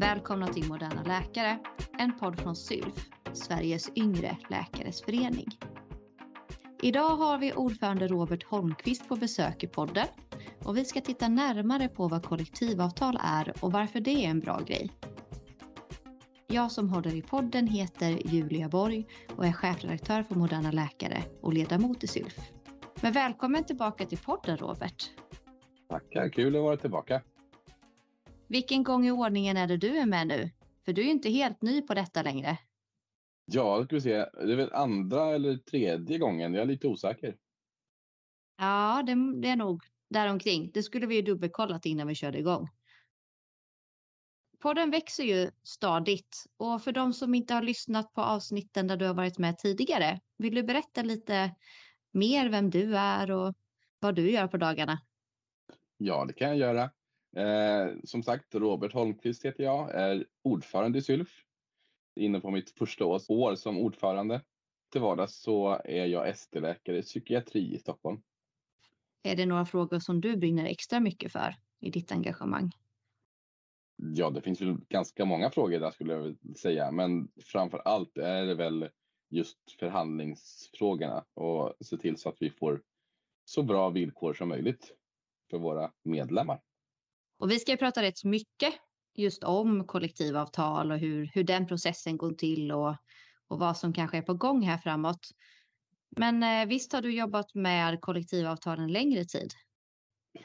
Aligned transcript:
Välkomna 0.00 0.46
till 0.46 0.68
Moderna 0.68 1.02
Läkare, 1.02 1.58
en 1.98 2.18
podd 2.18 2.40
från 2.40 2.56
SYLF, 2.56 3.08
Sveriges 3.32 3.90
yngre 3.96 4.36
läkares 4.50 5.02
förening. 5.02 5.46
Idag 6.82 7.16
har 7.16 7.38
vi 7.38 7.52
ordförande 7.52 8.08
Robert 8.08 8.44
Holmqvist 8.44 9.08
på 9.08 9.16
besök 9.16 9.64
i 9.64 9.66
podden 9.66 10.06
och 10.64 10.76
vi 10.76 10.84
ska 10.84 11.00
titta 11.00 11.28
närmare 11.28 11.88
på 11.88 12.08
vad 12.08 12.24
kollektivavtal 12.24 13.18
är 13.22 13.54
och 13.60 13.72
varför 13.72 14.00
det 14.00 14.10
är 14.10 14.28
en 14.28 14.40
bra 14.40 14.60
grej. 14.66 14.90
Jag 16.46 16.72
som 16.72 16.88
håller 16.88 17.14
i 17.14 17.22
podden 17.22 17.66
heter 17.66 18.18
Julia 18.24 18.68
Borg 18.68 19.06
och 19.36 19.46
är 19.46 19.52
chefredaktör 19.52 20.22
för 20.22 20.34
Moderna 20.34 20.70
Läkare 20.70 21.22
och 21.40 21.52
ledamot 21.52 22.04
i 22.04 22.06
SYLF. 22.06 22.38
Men 23.00 23.12
välkommen 23.12 23.64
tillbaka 23.64 24.06
till 24.06 24.18
podden 24.18 24.56
Robert. 24.56 25.10
Tackar, 25.88 26.28
kul 26.28 26.56
att 26.56 26.62
vara 26.62 26.76
tillbaka. 26.76 27.22
Vilken 28.50 28.82
gång 28.82 29.06
i 29.06 29.10
ordningen 29.10 29.56
är 29.56 29.66
det 29.66 29.76
du 29.76 29.98
är 29.98 30.06
med 30.06 30.26
nu? 30.26 30.50
För 30.84 30.92
du 30.92 31.00
är 31.00 31.04
ju 31.04 31.10
inte 31.10 31.30
helt 31.30 31.62
ny 31.62 31.82
på 31.82 31.94
detta 31.94 32.22
längre. 32.22 32.58
Ja, 33.44 33.78
det 33.78 33.84
ska 33.84 33.94
vi 33.94 34.00
se. 34.00 34.16
Det 34.16 34.52
är 34.52 34.56
väl 34.56 34.72
andra 34.72 35.34
eller 35.34 35.56
tredje 35.56 36.18
gången. 36.18 36.54
Jag 36.54 36.62
är 36.62 36.66
lite 36.66 36.86
osäker. 36.86 37.36
Ja, 38.58 39.02
det, 39.06 39.40
det 39.40 39.48
är 39.48 39.56
nog 39.56 39.82
däromkring. 40.08 40.70
Det 40.74 40.82
skulle 40.82 41.06
vi 41.06 41.14
ju 41.14 41.22
dubbelkollat 41.22 41.86
innan 41.86 42.06
vi 42.06 42.14
körde 42.14 42.38
igång. 42.38 42.68
Podden 44.58 44.90
växer 44.90 45.24
ju 45.24 45.50
stadigt 45.62 46.44
och 46.56 46.82
för 46.82 46.92
de 46.92 47.12
som 47.12 47.34
inte 47.34 47.54
har 47.54 47.62
lyssnat 47.62 48.12
på 48.12 48.20
avsnitten 48.20 48.86
där 48.86 48.96
du 48.96 49.06
har 49.06 49.14
varit 49.14 49.38
med 49.38 49.58
tidigare, 49.58 50.20
vill 50.36 50.54
du 50.54 50.62
berätta 50.62 51.02
lite 51.02 51.54
mer 52.10 52.48
vem 52.48 52.70
du 52.70 52.96
är 52.96 53.30
och 53.30 53.54
vad 53.98 54.14
du 54.14 54.30
gör 54.30 54.46
på 54.46 54.56
dagarna? 54.56 55.00
Ja, 55.96 56.24
det 56.24 56.32
kan 56.32 56.48
jag 56.48 56.56
göra. 56.56 56.90
Eh, 57.36 57.88
som 58.04 58.22
sagt, 58.22 58.54
Robert 58.54 58.92
Holmqvist 58.92 59.44
heter 59.44 59.64
jag, 59.64 59.94
är 59.94 60.26
ordförande 60.42 60.98
i 60.98 61.02
SYLF. 61.02 61.44
Inne 62.16 62.40
på 62.40 62.50
mitt 62.50 62.70
första 62.70 63.04
år 63.04 63.56
som 63.56 63.78
ordförande. 63.78 64.42
Till 64.92 65.00
vardags 65.00 65.42
så 65.42 65.80
är 65.84 66.06
jag 66.06 66.28
ST-läkare 66.28 66.98
i 66.98 67.02
psykiatri 67.02 67.74
i 67.74 67.78
Stockholm. 67.78 68.22
Är 69.22 69.36
det 69.36 69.46
några 69.46 69.64
frågor 69.64 69.98
som 69.98 70.20
du 70.20 70.36
brinner 70.36 70.64
extra 70.64 71.00
mycket 71.00 71.32
för 71.32 71.54
i 71.80 71.90
ditt 71.90 72.12
engagemang? 72.12 72.70
Ja, 73.96 74.30
det 74.30 74.42
finns 74.42 74.60
väl 74.60 74.76
ganska 74.88 75.24
många 75.24 75.50
frågor 75.50 75.80
där 75.80 75.90
skulle 75.90 76.12
jag 76.12 76.36
säga, 76.56 76.90
men 76.90 77.28
framför 77.42 77.78
allt 77.78 78.18
är 78.18 78.46
det 78.46 78.54
väl 78.54 78.88
just 79.30 79.58
förhandlingsfrågorna 79.78 81.24
och 81.34 81.74
se 81.80 81.96
till 81.96 82.16
så 82.16 82.28
att 82.28 82.36
vi 82.42 82.50
får 82.50 82.82
så 83.44 83.62
bra 83.62 83.90
villkor 83.90 84.34
som 84.34 84.48
möjligt 84.48 84.92
för 85.50 85.58
våra 85.58 85.92
medlemmar. 86.02 86.60
Och 87.40 87.50
vi 87.50 87.58
ska 87.58 87.76
prata 87.76 88.02
rätt 88.02 88.24
mycket 88.24 88.74
just 89.16 89.44
om 89.44 89.86
kollektivavtal 89.86 90.92
och 90.92 90.98
hur, 90.98 91.30
hur 91.34 91.44
den 91.44 91.66
processen 91.66 92.16
går 92.16 92.32
till 92.32 92.72
och, 92.72 92.94
och 93.48 93.58
vad 93.58 93.76
som 93.76 93.92
kanske 93.92 94.16
är 94.16 94.22
på 94.22 94.34
gång 94.34 94.62
här 94.62 94.78
framåt. 94.78 95.28
Men 96.16 96.42
eh, 96.42 96.68
visst 96.68 96.92
har 96.92 97.02
du 97.02 97.12
jobbat 97.12 97.54
med 97.54 98.00
kollektivavtal 98.00 98.78
en 98.78 98.92
längre 98.92 99.24
tid? 99.24 99.50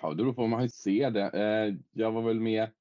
Ja, 0.02 0.10
det 0.10 0.16
beror 0.16 0.34
på 0.34 0.42
hur 0.42 0.50
man 0.50 0.70
ser 0.70 1.12
det. 1.12 1.30
Eh, 1.30 1.76
jag 1.92 2.12
var 2.12 2.22
väl 2.22 2.40
med 2.40 2.72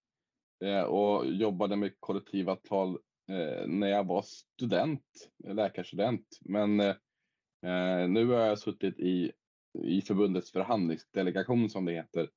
eh, 0.64 0.82
och 0.82 1.26
jobbade 1.26 1.76
med 1.76 2.00
kollektivavtal 2.00 2.98
eh, 3.28 3.66
när 3.66 3.88
jag 3.88 4.06
var 4.06 4.22
student, 4.22 5.30
läkarstudent. 5.44 6.38
Men 6.40 6.80
eh, 6.80 6.94
eh 7.62 8.08
nu 8.08 8.26
har 8.26 8.40
jag 8.40 8.58
suttit 8.58 8.98
i, 8.98 9.32
i 9.82 10.02
förbundets 10.02 10.52
förhandlingsdelegation 10.52 11.70
som 11.70 11.84
det 11.84 11.92
heter 11.92 12.28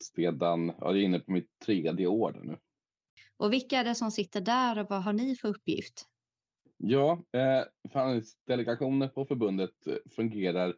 sedan, 0.00 0.66
ja, 0.66 0.74
jag 0.80 0.96
är 0.96 1.00
inne 1.00 1.18
på 1.18 1.32
mitt 1.32 1.58
tredje 1.58 2.06
år 2.06 2.40
nu. 2.44 2.58
Och 3.36 3.52
vilka 3.52 3.78
är 3.78 3.84
det 3.84 3.94
som 3.94 4.10
sitter 4.10 4.40
där 4.40 4.78
och 4.78 4.86
vad 4.90 5.02
har 5.02 5.12
ni 5.12 5.36
för 5.36 5.48
uppgift? 5.48 6.06
Ja, 6.76 7.12
eh, 7.12 7.90
förhandlingsdelegationen 7.92 9.10
på 9.10 9.24
förbundet 9.24 9.70
fungerar 10.10 10.74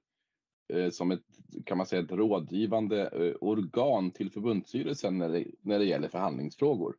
eh, 0.72 0.90
som 0.90 1.10
ett, 1.10 1.24
kan 1.64 1.76
man 1.78 1.86
säga, 1.86 2.02
ett 2.02 2.12
rådgivande 2.12 3.06
eh, 3.08 3.36
organ 3.40 4.10
till 4.10 4.30
förbundsstyrelsen 4.30 5.18
när 5.18 5.28
det, 5.28 5.44
när 5.60 5.78
det 5.78 5.84
gäller 5.84 6.08
förhandlingsfrågor. 6.08 6.96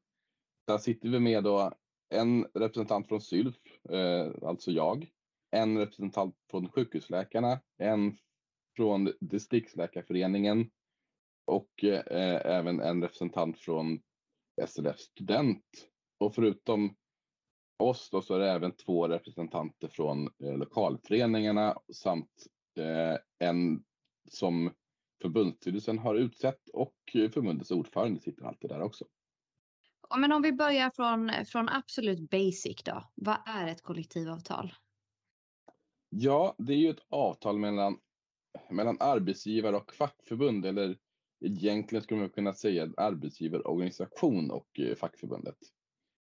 Där 0.67 0.77
sitter 0.77 1.09
vi 1.09 1.19
med 1.19 1.43
då 1.43 1.71
en 2.09 2.45
representant 2.53 3.07
från 3.07 3.21
SYLF, 3.21 3.55
eh, 3.89 4.31
alltså 4.41 4.71
jag, 4.71 5.07
en 5.51 5.77
representant 5.77 6.35
från 6.51 6.69
sjukhusläkarna, 6.69 7.59
en 7.77 8.17
från 8.75 9.13
distriktsläkarföreningen 9.19 10.69
och 11.49 11.83
eh, 11.83 12.41
även 12.45 12.79
en 12.79 13.01
representant 13.01 13.59
från 13.59 13.99
SLF 14.67 14.99
Student. 14.99 15.65
Och 16.17 16.35
förutom 16.35 16.95
oss 17.79 18.09
då 18.09 18.21
så 18.21 18.35
är 18.35 18.39
det 18.39 18.51
även 18.51 18.71
två 18.71 19.07
representanter 19.07 19.87
från 19.87 20.29
eh, 20.43 20.57
lokalföreningarna 20.57 21.77
samt 21.93 22.47
eh, 22.79 23.47
en 23.47 23.83
som 24.31 24.73
förbundsstyrelsen 25.21 25.97
har 25.99 26.15
utsett 26.15 26.69
och 26.73 26.95
förbundets 27.13 27.71
ordförande 27.71 28.19
sitter 28.19 28.45
alltid 28.45 28.69
där 28.69 28.81
också. 28.81 29.05
Men 30.17 30.31
om 30.31 30.41
vi 30.41 30.53
börjar 30.53 30.89
från, 30.89 31.31
från 31.45 31.69
absolut 31.69 32.29
basic 32.29 32.83
då. 32.83 33.03
Vad 33.15 33.37
är 33.45 33.67
ett 33.67 33.81
kollektivavtal? 33.81 34.73
Ja, 36.09 36.55
det 36.57 36.73
är 36.73 36.77
ju 36.77 36.89
ett 36.89 37.05
avtal 37.09 37.57
mellan, 37.57 37.97
mellan 38.69 38.97
arbetsgivare 38.99 39.75
och 39.75 39.93
fackförbund 39.93 40.65
eller 40.65 40.97
egentligen 41.41 42.03
skulle 42.03 42.19
man 42.19 42.29
kunna 42.29 42.53
säga 42.53 42.89
arbetsgivarorganisation 42.97 44.51
och 44.51 44.79
eh, 44.79 44.95
fackförbundet. 44.95 45.57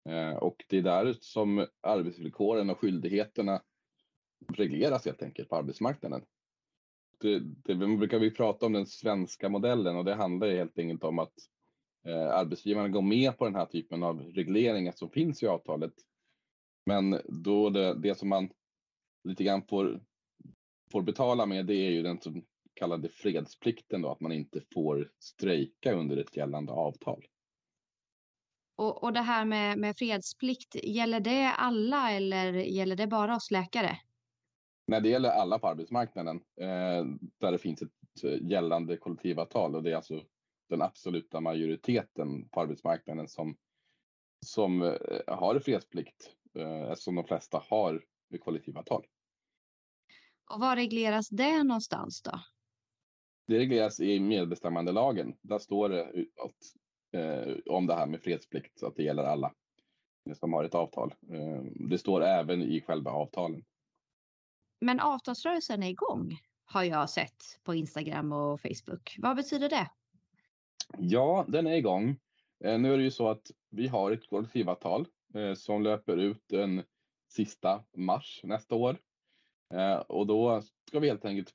Eh, 0.09 0.35
och 0.35 0.65
det 0.69 0.77
är 0.77 0.81
där 0.81 1.15
som 1.19 1.67
arbetsvillkoren 1.81 2.69
och 2.69 2.79
skyldigheterna 2.79 3.61
regleras 4.53 5.05
helt 5.05 5.23
enkelt 5.23 5.49
på 5.49 5.55
arbetsmarknaden. 5.55 6.25
Det, 7.19 7.39
det 7.39 7.75
brukar 7.75 8.19
vi 8.19 8.31
prata 8.31 8.65
om 8.65 8.73
den 8.73 8.85
svenska 8.85 9.49
modellen 9.49 9.95
och 9.95 10.05
det 10.05 10.15
handlar 10.15 10.47
helt 10.47 10.79
enkelt 10.79 11.03
om 11.03 11.19
att 11.19 11.33
eh, 12.05 12.29
arbetsgivarna 12.29 12.87
går 12.87 13.01
med 13.01 13.37
på 13.37 13.45
den 13.45 13.55
här 13.55 13.65
typen 13.65 14.03
av 14.03 14.21
regleringar 14.21 14.91
som 14.91 15.09
finns 15.09 15.43
i 15.43 15.47
avtalet. 15.47 15.93
Men 16.85 17.21
då 17.25 17.69
det, 17.69 17.93
det 17.93 18.17
som 18.17 18.29
man 18.29 18.49
lite 19.23 19.43
grann 19.43 19.61
får, 19.69 20.01
får 20.91 21.01
betala 21.01 21.45
med 21.45 21.65
det 21.65 21.75
är 21.75 21.91
ju 21.91 22.01
den 22.01 22.21
som 22.21 22.43
kallade 22.77 23.09
fredsplikten 23.09 24.01
då, 24.01 24.09
att 24.09 24.19
man 24.19 24.31
inte 24.31 24.61
får 24.73 25.11
strejka 25.19 25.93
under 25.93 26.17
ett 26.17 26.37
gällande 26.37 26.71
avtal. 26.71 27.25
Och, 28.75 29.03
och 29.03 29.13
det 29.13 29.21
här 29.21 29.45
med, 29.45 29.77
med 29.77 29.97
fredsplikt, 29.97 30.75
gäller 30.83 31.19
det 31.19 31.51
alla 31.51 32.11
eller 32.11 32.53
gäller 32.53 32.95
det 32.95 33.07
bara 33.07 33.35
oss 33.35 33.51
läkare? 33.51 33.97
Nej, 34.87 35.01
det 35.01 35.09
gäller 35.09 35.29
alla 35.29 35.59
på 35.59 35.67
arbetsmarknaden 35.67 36.35
eh, 36.61 37.05
där 37.39 37.51
det 37.51 37.57
finns 37.57 37.81
ett 37.81 38.23
eh, 38.23 38.49
gällande 38.49 38.97
kollektivavtal 38.97 39.75
och 39.75 39.83
det 39.83 39.91
är 39.91 39.95
alltså 39.95 40.23
den 40.69 40.81
absoluta 40.81 41.39
majoriteten 41.39 42.49
på 42.49 42.61
arbetsmarknaden 42.61 43.27
som, 43.27 43.57
som 44.45 44.81
eh, 44.81 44.95
har 45.27 45.59
fredsplikt 45.59 46.29
eh, 46.55 46.91
eftersom 46.91 47.15
de 47.15 47.23
flesta 47.23 47.63
har 47.69 48.05
kollektivavtal. 48.39 49.05
Och 50.53 50.59
var 50.59 50.75
regleras 50.75 51.29
det 51.29 51.63
någonstans 51.63 52.21
då? 52.21 52.39
Det 53.47 53.59
regleras 53.59 53.99
i 53.99 54.19
medbestämmandelagen. 54.19 55.35
Där 55.41 55.59
står 55.59 55.89
det 55.89 56.03
att, 56.43 56.73
eh, 57.21 57.55
om 57.65 57.87
det 57.87 57.93
här 57.93 58.05
med 58.05 58.21
fredsplikt, 58.21 58.83
att 58.83 58.95
det 58.95 59.03
gäller 59.03 59.23
alla 59.23 59.53
som 60.33 60.53
har 60.53 60.63
ett 60.63 60.75
avtal. 60.75 61.13
Eh, 61.31 61.63
det 61.89 61.97
står 61.97 62.23
även 62.23 62.61
i 62.61 62.81
själva 62.81 63.11
avtalen. 63.11 63.65
Men 64.79 64.99
avtalsrörelsen 64.99 65.83
är 65.83 65.89
igång 65.89 66.39
har 66.65 66.83
jag 66.83 67.09
sett 67.09 67.59
på 67.63 67.75
Instagram 67.75 68.31
och 68.31 68.61
Facebook. 68.61 69.15
Vad 69.17 69.35
betyder 69.35 69.69
det? 69.69 69.89
Ja, 70.97 71.45
den 71.47 71.67
är 71.67 71.75
igång. 71.75 72.19
Eh, 72.63 72.79
nu 72.79 72.93
är 72.93 72.97
det 72.97 73.03
ju 73.03 73.11
så 73.11 73.29
att 73.29 73.51
vi 73.69 73.87
har 73.87 74.11
ett 74.11 74.29
kollektivavtal 74.29 75.07
eh, 75.33 75.53
som 75.53 75.83
löper 75.83 76.17
ut 76.17 76.43
den 76.47 76.83
sista 77.29 77.83
mars 77.95 78.41
nästa 78.43 78.75
år. 78.75 78.97
Eh, 79.73 79.97
och 79.97 80.27
då 80.27 80.61
ska 80.87 80.99
vi 80.99 81.07
helt 81.07 81.25
enkelt 81.25 81.53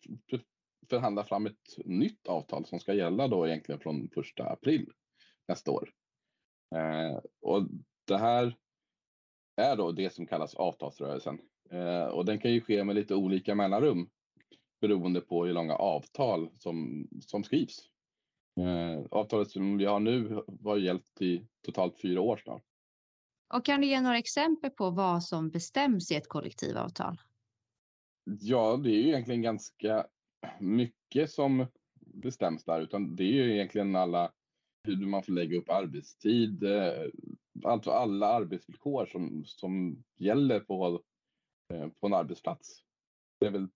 förhandla 0.92 1.24
fram 1.24 1.46
ett 1.46 1.76
nytt 1.84 2.26
avtal 2.26 2.66
som 2.66 2.80
ska 2.80 2.94
gälla 2.94 3.28
då 3.28 3.46
egentligen 3.46 3.80
från 3.80 4.08
första 4.14 4.44
april 4.44 4.90
nästa 5.48 5.70
år. 5.70 5.90
Eh, 6.74 7.20
och 7.42 7.68
det 8.06 8.18
här 8.18 8.56
är 9.56 9.76
då 9.76 9.92
det 9.92 10.10
som 10.10 10.26
kallas 10.26 10.54
avtalsrörelsen 10.54 11.38
eh, 11.70 12.04
och 12.04 12.24
den 12.24 12.38
kan 12.38 12.52
ju 12.52 12.60
ske 12.60 12.84
med 12.84 12.94
lite 12.94 13.14
olika 13.14 13.54
mellanrum 13.54 14.10
beroende 14.80 15.20
på 15.20 15.44
hur 15.44 15.52
långa 15.52 15.74
avtal 15.74 16.50
som, 16.54 17.08
som 17.20 17.44
skrivs. 17.44 17.78
Eh, 18.60 19.06
avtalet 19.10 19.50
som 19.50 19.78
vi 19.78 19.84
har 19.84 20.00
nu 20.00 20.44
har 20.64 20.76
gällt 20.76 21.22
i 21.22 21.46
totalt 21.66 22.00
fyra 22.00 22.20
år 22.20 22.36
snart. 22.36 22.62
Och 23.54 23.64
kan 23.64 23.80
du 23.80 23.86
ge 23.86 24.00
några 24.00 24.18
exempel 24.18 24.70
på 24.70 24.90
vad 24.90 25.24
som 25.24 25.50
bestäms 25.50 26.10
i 26.10 26.14
ett 26.14 26.28
kollektivavtal? 26.28 27.20
Ja, 28.24 28.76
det 28.76 28.90
är 28.90 29.02
ju 29.02 29.08
egentligen 29.08 29.42
ganska 29.42 30.06
mycket 30.60 31.30
som 31.30 31.66
bestäms 32.00 32.64
där, 32.64 32.80
utan 32.80 33.16
det 33.16 33.24
är 33.24 33.32
ju 33.32 33.54
egentligen 33.54 33.96
alla 33.96 34.32
hur 34.84 35.06
man 35.06 35.22
får 35.22 35.32
lägga 35.32 35.58
upp 35.58 35.70
arbetstid, 35.70 36.64
eh, 36.64 37.04
alltså 37.64 37.90
alla 37.90 38.26
arbetsvillkor 38.26 39.06
som, 39.06 39.44
som 39.46 40.04
gäller 40.16 40.60
på, 40.60 41.02
eh, 41.74 41.88
på 42.00 42.06
en 42.06 42.14
arbetsplats. 42.14 42.84
Det 43.40 43.46
är, 43.46 43.50
väl, 43.50 43.68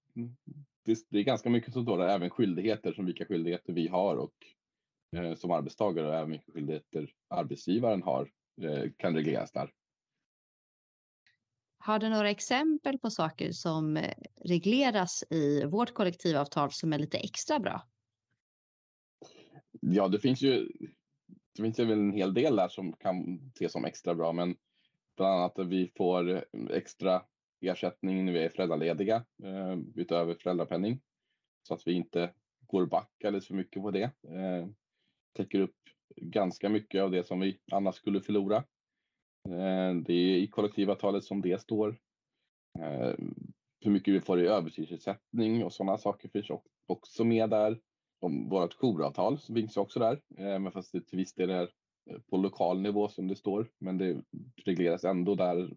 det, 0.85 1.19
är 1.19 1.23
ganska 1.23 1.51
mycket 1.51 1.73
som 1.73 1.83
står 1.83 1.99
där, 1.99 2.09
även 2.09 2.31
skyldigheter 2.31 2.93
som 2.93 3.07
vilka 3.07 3.25
skyldigheter 3.25 3.73
vi 3.73 3.89
har 3.89 4.17
och 4.17 4.35
eh, 5.17 5.35
som 5.35 5.51
arbetstagare 5.51 6.09
och 6.09 6.15
även 6.15 6.31
vilka 6.31 6.53
skyldigheter 6.53 7.11
arbetsgivaren 7.29 8.03
har 8.03 8.31
kan 8.97 9.15
regleras 9.15 9.53
där. 9.53 9.71
Har 11.87 11.99
du 11.99 12.09
några 12.09 12.31
exempel 12.31 12.99
på 12.99 13.11
saker 13.11 13.53
som 13.53 13.97
eh, 13.97 14.15
regleras 14.45 15.25
i 15.31 15.65
vårt 15.65 15.95
kollektivavtal 15.95 16.73
som 16.73 16.93
är 16.93 16.99
lite 16.99 17.19
extra 17.19 17.59
bra? 17.59 17.83
Ja, 19.81 20.09
det 20.09 20.19
finns 20.19 20.43
ju 20.43 20.69
det 21.57 21.63
finns 21.63 21.79
väl 21.79 21.91
en 21.91 22.13
hel 22.13 22.35
del 22.35 22.57
där 22.57 22.69
som 22.69 22.93
kan 22.93 23.41
ses 23.55 23.73
som 23.73 23.85
extra 23.85 24.15
bra, 24.15 24.33
men 24.33 24.57
bland 25.17 25.35
annat 25.35 25.59
att 25.59 25.67
vi 25.67 25.93
får 25.97 26.45
extra 26.71 27.23
ersättning 27.61 28.25
när 28.25 28.33
vi 28.33 28.45
är 28.45 28.49
föräldralediga 28.49 29.17
eh, 29.45 29.79
utöver 29.95 30.35
föräldrapenning 30.35 31.01
så 31.63 31.75
att 31.75 31.87
vi 31.87 31.93
inte 31.93 32.33
går 32.61 32.87
back 32.87 33.25
alldeles 33.25 33.47
för 33.47 33.55
mycket 33.55 33.83
på 33.83 33.91
det. 33.91 34.03
Eh, 34.03 34.69
täcker 35.37 35.61
upp 35.61 35.77
ganska 36.17 36.69
mycket 36.69 37.03
av 37.03 37.11
det 37.11 37.27
som 37.27 37.41
vi 37.41 37.59
annars 37.73 37.95
skulle 37.95 38.21
förlora. 38.21 38.65
Eh, 39.51 39.95
det 39.95 40.13
är 40.13 40.37
i 40.37 40.47
kollektivavtalet 40.47 41.25
som 41.25 41.43
det 41.43 41.61
står. 41.61 41.89
Eh, 42.79 43.15
hur 43.81 43.91
mycket 43.91 44.15
vi 44.15 44.21
får 44.21 44.41
i 44.41 44.47
övertidsersättning 44.47 45.65
och 45.65 45.73
sådana 45.73 45.99
saker 45.99 46.29
finns 46.29 46.51
också 46.87 47.25
med 47.25 47.51
där. 47.51 47.81
vårt 48.49 48.75
jouravtal 48.75 49.39
finns 49.39 49.77
också 49.77 50.01
där, 50.01 50.21
eh, 50.37 50.59
men 50.59 50.73
fast 50.73 50.93
det 50.93 51.01
till 51.01 51.19
viss 51.19 51.35
del 51.35 51.51
är 51.51 51.71
på 52.31 52.37
lokal 52.37 52.81
nivå 52.81 53.09
som 53.09 53.29
det 53.29 53.37
står. 53.37 53.69
Men 53.79 53.99
det 53.99 54.23
regleras 54.65 55.05
ändå 55.05 55.35
där 55.35 55.77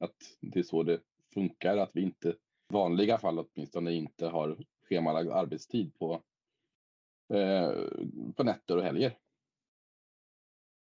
att 0.00 0.16
det 0.40 0.58
är 0.58 0.62
så 0.62 0.82
det 0.82 1.00
funkar, 1.34 1.76
att 1.76 1.90
vi 1.94 2.02
inte 2.02 2.28
i 2.28 2.72
vanliga 2.72 3.18
fall 3.18 3.38
åtminstone 3.38 3.92
inte 3.92 4.26
har 4.26 4.64
schemalagd 4.88 5.30
arbetstid 5.30 5.98
på, 5.98 6.22
på 8.36 8.44
nätter 8.44 8.76
och 8.76 8.82
helger. 8.82 9.16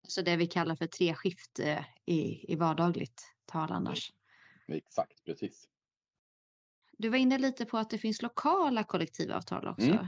Så 0.08 0.22
det 0.22 0.36
vi 0.36 0.46
kallar 0.46 0.74
för 0.74 0.86
treskift 0.86 1.58
eh, 1.58 1.84
i, 2.06 2.52
i 2.52 2.56
vardagligt 2.56 3.22
tal 3.46 3.72
annars. 3.72 4.12
Exakt, 4.68 5.24
precis. 5.24 5.68
Du 6.98 7.08
var 7.08 7.18
inne 7.18 7.38
lite 7.38 7.64
på 7.64 7.78
att 7.78 7.90
det 7.90 7.98
finns 7.98 8.22
lokala 8.22 8.84
kollektivavtal 8.84 9.68
också. 9.68 9.86
Mm. 9.86 10.06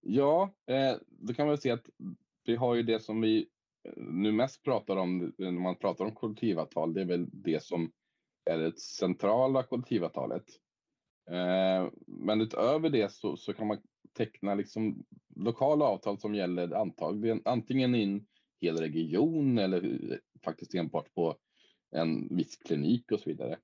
Ja, 0.00 0.54
eh, 0.66 0.96
då 1.06 1.34
kan 1.34 1.46
man 1.46 1.58
säga 1.58 1.74
att 1.74 1.88
vi 2.44 2.56
har 2.56 2.74
ju 2.74 2.82
det 2.82 3.00
som 3.00 3.20
vi 3.20 3.48
eh, 3.84 3.92
nu 3.96 4.32
mest 4.32 4.62
pratar 4.62 4.96
om 4.96 5.34
när 5.38 5.50
man 5.50 5.76
pratar 5.76 6.04
om 6.04 6.14
kollektivavtal. 6.14 6.94
Det 6.94 7.00
är 7.00 7.04
väl 7.04 7.26
det 7.32 7.62
som 7.62 7.92
är 8.50 8.58
det 8.58 8.78
centrala 8.78 9.62
kollektivavtalet. 9.62 10.44
Men 12.06 12.40
utöver 12.40 12.90
det 12.90 13.12
så, 13.12 13.36
så 13.36 13.52
kan 13.52 13.66
man 13.66 13.78
teckna 14.12 14.54
liksom 14.54 15.04
lokala 15.36 15.84
avtal 15.84 16.18
som 16.18 16.34
gäller 16.34 16.74
antagligen 16.74 17.42
antingen 17.44 17.94
in 17.94 18.26
hel 18.64 18.76
region 18.76 19.58
eller 19.58 20.20
faktiskt 20.44 20.74
enbart 20.74 21.14
på 21.14 21.36
en 21.90 22.36
viss 22.36 22.56
klinik 22.56 23.12
och 23.12 23.20
så 23.20 23.30
vidare. 23.30 23.58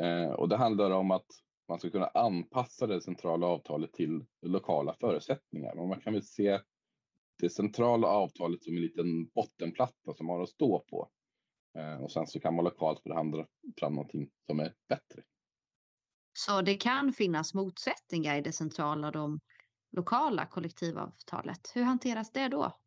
Eh, 0.00 0.30
och 0.30 0.48
det 0.48 0.56
handlar 0.56 0.90
om 0.90 1.10
att 1.10 1.26
man 1.68 1.78
ska 1.78 1.90
kunna 1.90 2.06
anpassa 2.06 2.86
det 2.86 3.00
centrala 3.00 3.46
avtalet 3.46 3.92
till 3.92 4.24
lokala 4.42 4.94
förutsättningar. 5.00 5.78
Och 5.78 5.88
man 5.88 6.00
kan 6.00 6.12
väl 6.12 6.22
se 6.22 6.60
det 7.38 7.50
centrala 7.50 8.06
avtalet 8.06 8.64
som 8.64 8.76
en 8.76 8.82
liten 8.82 9.26
bottenplatta 9.26 10.14
som 10.14 10.26
man 10.26 10.36
har 10.36 10.42
att 10.42 10.48
stå 10.48 10.78
på. 10.78 11.10
Eh, 11.78 12.02
och 12.02 12.12
sen 12.12 12.26
så 12.26 12.40
kan 12.40 12.54
man 12.54 12.64
lokalt 12.64 13.02
förhandla 13.02 13.46
fram 13.80 13.94
någonting 13.94 14.30
som 14.46 14.60
är 14.60 14.74
bättre. 14.88 15.22
Så 16.32 16.62
det 16.62 16.74
kan 16.74 17.12
finnas 17.12 17.54
motsättningar 17.54 18.38
i 18.38 18.40
det 18.40 18.52
centrala 18.52 19.06
och 19.06 19.12
de 19.12 19.40
lokala 19.92 20.46
kollektivavtalet. 20.46 21.72
Hur 21.74 21.82
hanteras 21.82 22.32
det 22.32 22.48
då? 22.48 22.78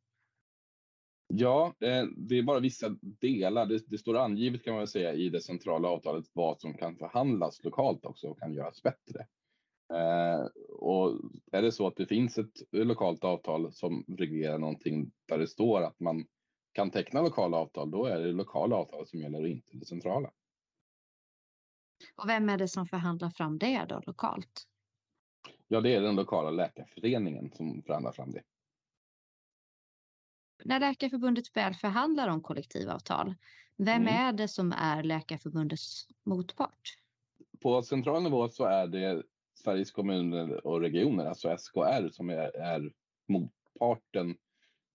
Ja, 1.28 1.74
eh, 1.80 2.06
det 2.18 2.38
är 2.38 2.44
bara 2.44 2.60
vissa 2.60 2.90
delar. 3.02 3.66
Det, 3.66 3.84
det, 3.88 3.98
står 3.98 4.18
angivet 4.18 4.64
kan 4.64 4.76
man 4.76 4.88
säga 4.88 5.14
i 5.14 5.30
det 5.30 5.42
centrala 5.42 5.88
avtalet 5.88 6.26
vad 6.34 6.62
som 6.62 6.74
kan 6.74 6.96
förhandlas 6.98 7.64
lokalt 7.64 8.06
också 8.06 8.28
och 8.28 8.40
kan 8.40 8.54
göras 8.54 8.84
bättre. 8.84 9.28
Eh, 9.94 10.46
och 10.70 11.20
är 11.52 11.62
det 11.62 11.72
så 11.72 11.88
att 11.88 11.96
det 11.96 12.06
finns 12.06 12.38
ett 12.38 12.62
lokalt 12.72 13.24
avtal 13.24 13.74
som 13.74 14.06
reglerar 14.08 14.58
någonting 14.58 15.12
där 15.28 15.38
det 15.38 15.48
står 15.48 15.82
att 15.82 16.00
man 16.00 16.26
kan 16.72 16.92
teckna 16.92 17.22
lokala 17.22 17.58
avtal, 17.58 17.92
då 17.92 18.06
är 18.06 18.20
det 18.20 18.32
lokala 18.32 18.76
avtalet 18.76 19.10
som 19.10 19.20
gäller 19.20 19.42
och 19.42 19.48
inte 19.48 19.78
det 19.78 19.86
centrala. 19.86 20.32
Och 22.16 22.30
vem 22.30 22.50
är 22.50 22.58
det 22.58 22.68
som 22.68 22.88
förhandlar 22.88 23.30
fram 23.30 23.58
det 23.58 23.86
då 23.90 24.02
lokalt? 24.06 24.68
Ja, 25.68 25.82
det 25.82 25.96
är 25.96 26.02
den 26.02 26.16
lokala 26.16 26.52
läkarföreningen 26.52 27.52
som 27.52 27.84
förhandlar 27.84 28.12
fram 28.12 28.32
det 28.32 28.44
när 30.68 30.80
Läkarförbundet 30.80 31.58
väl 31.58 31.74
förhandlar 31.74 32.28
om 32.28 32.42
kollektivavtal, 32.42 33.36
vem 33.78 34.02
mm. 34.02 34.14
är 34.14 34.34
det 34.34 34.48
som 34.48 34.72
är 34.72 35.04
Läkarförbundets 35.04 36.08
motpart? 36.26 36.98
På 37.62 37.82
central 37.82 38.24
nivå 38.24 38.50
så 38.50 38.66
är 38.66 38.88
det 38.88 39.24
Sveriges 39.64 39.92
kommuner 39.92 40.68
och 40.68 40.82
regioner, 40.82 41.26
alltså 41.26 41.58
SKR, 41.58 42.10
som 42.10 42.30
är, 42.30 42.58
är 42.58 42.92
motparten 43.28 44.38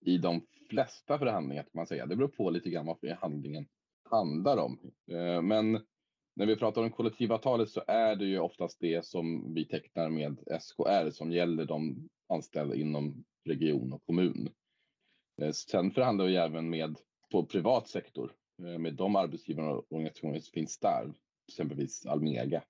i 0.01 0.19
de 0.19 0.47
flesta 0.71 1.19
förhandlingar 1.19 1.63
kan 1.63 1.71
man 1.73 1.87
säga. 1.87 2.07
Det 2.07 2.17
beror 2.17 2.29
på 2.29 2.51
lite 2.51 2.71
grann 2.71 2.87
vad 2.87 3.01
förhandlingen 3.01 3.67
handlar 4.11 4.57
om. 4.57 4.79
Eh, 5.11 5.43
men 5.43 5.73
när 6.35 6.47
vi 6.47 6.57
pratar 6.57 6.83
om 6.83 6.91
kollektivavtalet 6.91 7.69
så 7.69 7.83
är 7.87 8.17
det 8.17 8.25
ju 8.25 8.39
oftast 8.39 8.81
det 8.81 9.07
som 9.07 9.55
vi 9.55 9.65
tecknar 9.65 10.11
med 10.11 10.39
SKR 10.61 11.11
som 11.11 11.33
gäller 11.33 11.65
de 11.65 12.09
anställda 12.29 12.75
inom 12.75 13.25
region 13.45 13.93
och 13.93 14.07
kommun. 14.07 14.49
Eh, 15.43 15.53
sen 15.53 15.91
förhandlar 15.91 16.25
vi 16.25 16.37
även 16.37 16.71
med 16.71 16.99
på 17.31 17.47
privat 17.47 17.89
sektor 17.89 18.33
eh, 18.59 18.79
med 18.79 18.95
de 18.95 19.17
arbetsgivarna 19.17 19.71
och 19.71 19.93
organisationer 19.93 20.41
som 20.41 20.53
finns 20.53 20.79
där, 20.79 21.13
exempelvis 21.49 22.07
Almega. 22.07 22.63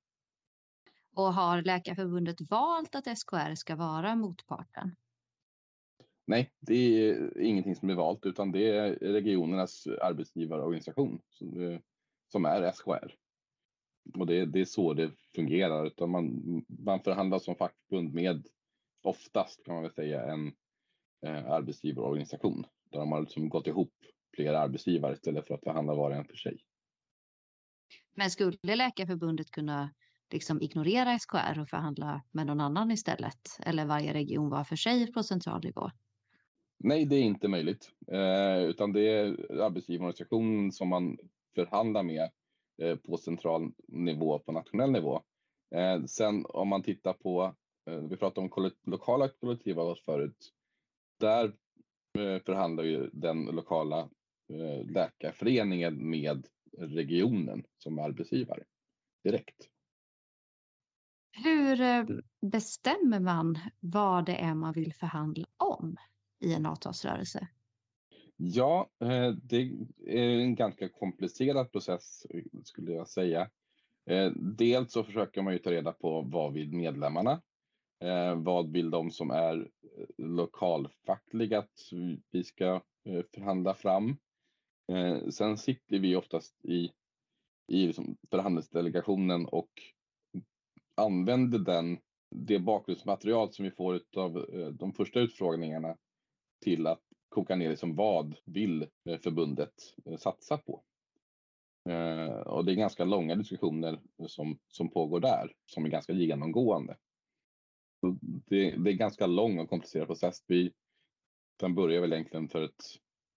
Och 1.14 1.34
har 1.34 1.62
Läkarförbundet 1.62 2.40
valt 2.50 2.94
att 2.94 3.19
SKR 3.19 3.54
ska 3.54 3.76
vara 3.76 4.14
motparten? 4.14 4.96
Nej, 6.26 6.50
det 6.60 6.74
är 6.74 7.41
ingenting 7.41 7.76
som 7.76 7.91
är 7.91 7.94
valt 7.94 8.26
utan 8.26 8.52
det 8.52 8.69
är 8.69 8.94
regionernas 8.94 9.86
arbetsgivarorganisation 9.86 11.20
som 12.29 12.44
är 12.44 12.72
SKR. 12.72 13.14
Och 14.19 14.26
det, 14.26 14.46
det 14.46 14.60
är 14.60 14.64
så 14.64 14.94
det 14.94 15.10
fungerar. 15.34 15.86
Utan 15.86 16.10
man, 16.10 16.43
man 16.67 17.00
förhandlar 17.00 17.38
som 17.38 17.56
fackförbund 17.56 18.14
med 18.14 18.46
oftast 19.02 19.64
kan 19.64 19.74
man 19.74 19.82
väl 19.82 19.93
säga 19.93 20.32
en 20.32 20.52
eh, 21.26 21.50
arbetsgivarorganisation 21.50 22.67
där 22.91 22.98
de 22.98 23.12
har 23.12 23.20
liksom 23.20 23.48
gått 23.48 23.67
ihop 23.67 23.93
flera 24.36 24.60
arbetsgivare 24.60 25.12
istället 25.12 25.46
för 25.46 25.55
att 25.55 25.64
förhandla 25.64 25.94
var 25.94 26.10
och 26.10 26.17
en 26.17 26.24
för 26.24 26.36
sig. 26.36 26.58
Men 28.14 28.31
skulle 28.31 28.76
Läkarförbundet 28.76 29.50
kunna 29.50 29.91
liksom 30.32 30.62
ignorera 30.62 31.19
SKR 31.19 31.60
och 31.60 31.69
förhandla 31.69 32.22
med 32.31 32.46
någon 32.46 32.60
annan 32.60 32.91
istället? 32.91 33.58
Eller 33.67 33.86
varje 33.86 34.14
region 34.14 34.50
var 34.50 34.64
för 34.64 34.76
sig 34.76 35.12
på 35.12 35.22
central 35.22 35.64
nivå? 35.64 35.91
Nej, 36.79 37.05
det 37.05 37.17
är 37.17 37.22
inte 37.22 37.48
möjligt, 37.48 37.91
eh, 38.12 38.62
utan 38.62 38.93
det 38.93 39.08
är 39.08 39.26
arbetsgivarorganisationen 39.62 40.72
som 40.72 40.88
man 40.88 41.19
förhandlar 41.55 42.02
med 42.02 42.31
eh, 42.82 42.96
på 42.96 43.17
central 43.17 43.72
nivå, 43.88 44.38
på 44.38 44.52
nationell 44.52 44.93
nivå. 44.93 45.22
Eh, 45.74 46.05
sen 46.05 46.46
om 46.48 46.69
man 46.69 46.82
tittar 46.82 47.12
på, 47.12 47.55
eh, 47.86 47.94
vi 47.94 48.17
pratade 48.17 48.41
om 48.41 48.48
kollekt 48.48 48.86
lokala 48.86 49.29
kollektivavtal 49.29 50.05
förut, 50.05 50.52
där 51.22 51.44
eh, 52.19 52.43
förhandlar 52.43 52.84
ju 52.84 53.10
den 53.12 53.44
lokala 53.44 53.98
eh, 54.48 54.91
läkarföreningen 54.91 56.10
med 56.10 56.46
regionen 56.79 57.64
som 57.79 57.98
arbetsgivare 57.98 58.64
direkt. 59.24 59.69
Hur 61.44 61.81
eh, 61.81 62.05
bestämmer 62.41 63.20
man 63.20 63.58
vad 63.81 64.26
det 64.26 64.36
är 64.36 64.55
man 64.55 64.72
vill 64.72 64.94
förhandla 64.94 65.46
om 65.56 65.96
i 66.41 66.55
en 66.55 66.67
avtalsrörelse? 66.67 67.48
Ja, 68.36 68.91
det 69.43 69.72
är 70.06 70.29
en 70.29 70.55
ganska 70.55 70.88
komplicerad 70.88 71.72
process 71.72 72.26
skulle 72.64 72.93
jag 72.93 73.08
säga. 73.08 73.50
Dels 74.34 74.93
så 74.93 75.05
försöker 75.05 75.43
man 75.43 75.52
ju 75.52 75.58
ta 75.58 75.70
reda 75.70 75.93
på 75.93 76.22
vad 76.22 76.52
vill 76.52 76.72
medlemmarna? 76.72 77.43
Eh, 78.03 78.35
vad 78.35 78.73
vill 78.73 78.91
de 78.91 79.11
som 79.11 79.31
är 79.31 79.59
eh, 79.59 80.06
lokalfackliga 80.17 81.59
att 81.59 81.93
vi 82.31 82.44
ska 82.44 82.82
eh, 83.05 83.23
förhandla 83.35 83.75
fram? 83.75 84.17
Eh, 84.93 85.29
sen 85.29 85.59
sitter 85.59 85.99
vi 85.99 86.17
oftast 86.17 86.65
i, 86.65 86.91
i 87.69 87.87
liksom 87.87 88.17
förhandlingsdelegationen 88.31 89.47
och 89.47 89.71
använder 90.94 91.59
den, 91.59 91.99
det 92.31 92.59
bakgrundsmaterial 92.59 93.53
som 93.53 93.65
vi 93.65 93.71
får 93.71 94.01
av 94.17 94.37
eh, 94.39 94.69
de 94.69 94.93
första 94.93 95.21
utfrågningarna 95.21 95.97
till 96.65 96.87
att 96.87 97.03
koka 97.29 97.56
ner 97.56 97.71
liksom 97.71 97.97
vad 97.97 98.37
vill 98.44 98.82
eh, 99.05 99.19
förbundet 99.19 99.75
eh, 100.05 100.17
satsa 100.17 100.59
på? 100.59 100.82
Och 102.47 102.65
det 102.65 102.73
är 102.73 102.77
ganska 102.77 103.05
långa 103.05 103.35
diskussioner 103.35 104.01
som, 104.27 104.59
som 104.69 104.91
pågår 104.91 105.21
där, 105.21 105.53
som 105.67 105.85
är 105.85 105.89
ganska 105.89 106.13
genomgående. 106.13 106.97
Det, 108.03 108.71
det 108.77 108.89
är 108.89 108.93
en 108.93 108.97
ganska 108.97 109.27
lång 109.27 109.59
och 109.59 109.69
komplicerad 109.69 110.06
process. 110.06 110.44
Vi, 110.47 110.73
den 111.56 111.75
börjar 111.75 112.01
väl 112.01 112.13
egentligen 112.13 112.49
för 112.49 112.65
ett, 112.65 112.82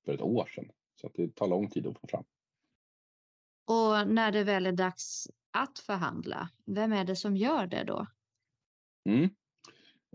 för 0.06 0.14
ett 0.14 0.22
år 0.22 0.46
sedan, 0.46 0.72
så 0.96 1.08
att 1.08 1.14
det 1.14 1.36
tar 1.36 1.48
lång 1.48 1.70
tid 1.70 1.88
att 1.88 2.00
få 2.00 2.08
fram. 2.08 2.26
Och 3.68 4.08
när 4.08 4.32
det 4.32 4.44
väl 4.44 4.66
är 4.66 4.72
dags 4.72 5.28
att 5.52 5.80
förhandla, 5.80 6.50
vem 6.66 6.94
är 6.94 7.06
det 7.06 7.16
som 7.16 7.38
gör 7.38 7.68
det 7.68 7.84
då? 7.84 8.08
Mm. 9.10 9.30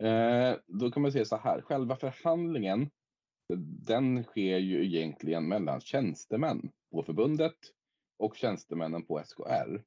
Eh, 0.00 0.58
då 0.66 0.90
kan 0.90 1.02
man 1.02 1.12
säga 1.12 1.24
så 1.24 1.36
här, 1.36 1.62
själva 1.62 1.96
förhandlingen 1.96 2.90
den 3.86 4.24
sker 4.24 4.58
ju 4.58 4.84
egentligen 4.84 5.48
mellan 5.48 5.80
tjänstemän 5.80 6.70
på 6.90 7.02
förbundet 7.02 7.56
och 8.18 8.36
tjänstemännen 8.36 9.06
på 9.06 9.22
SKR. 9.24 9.82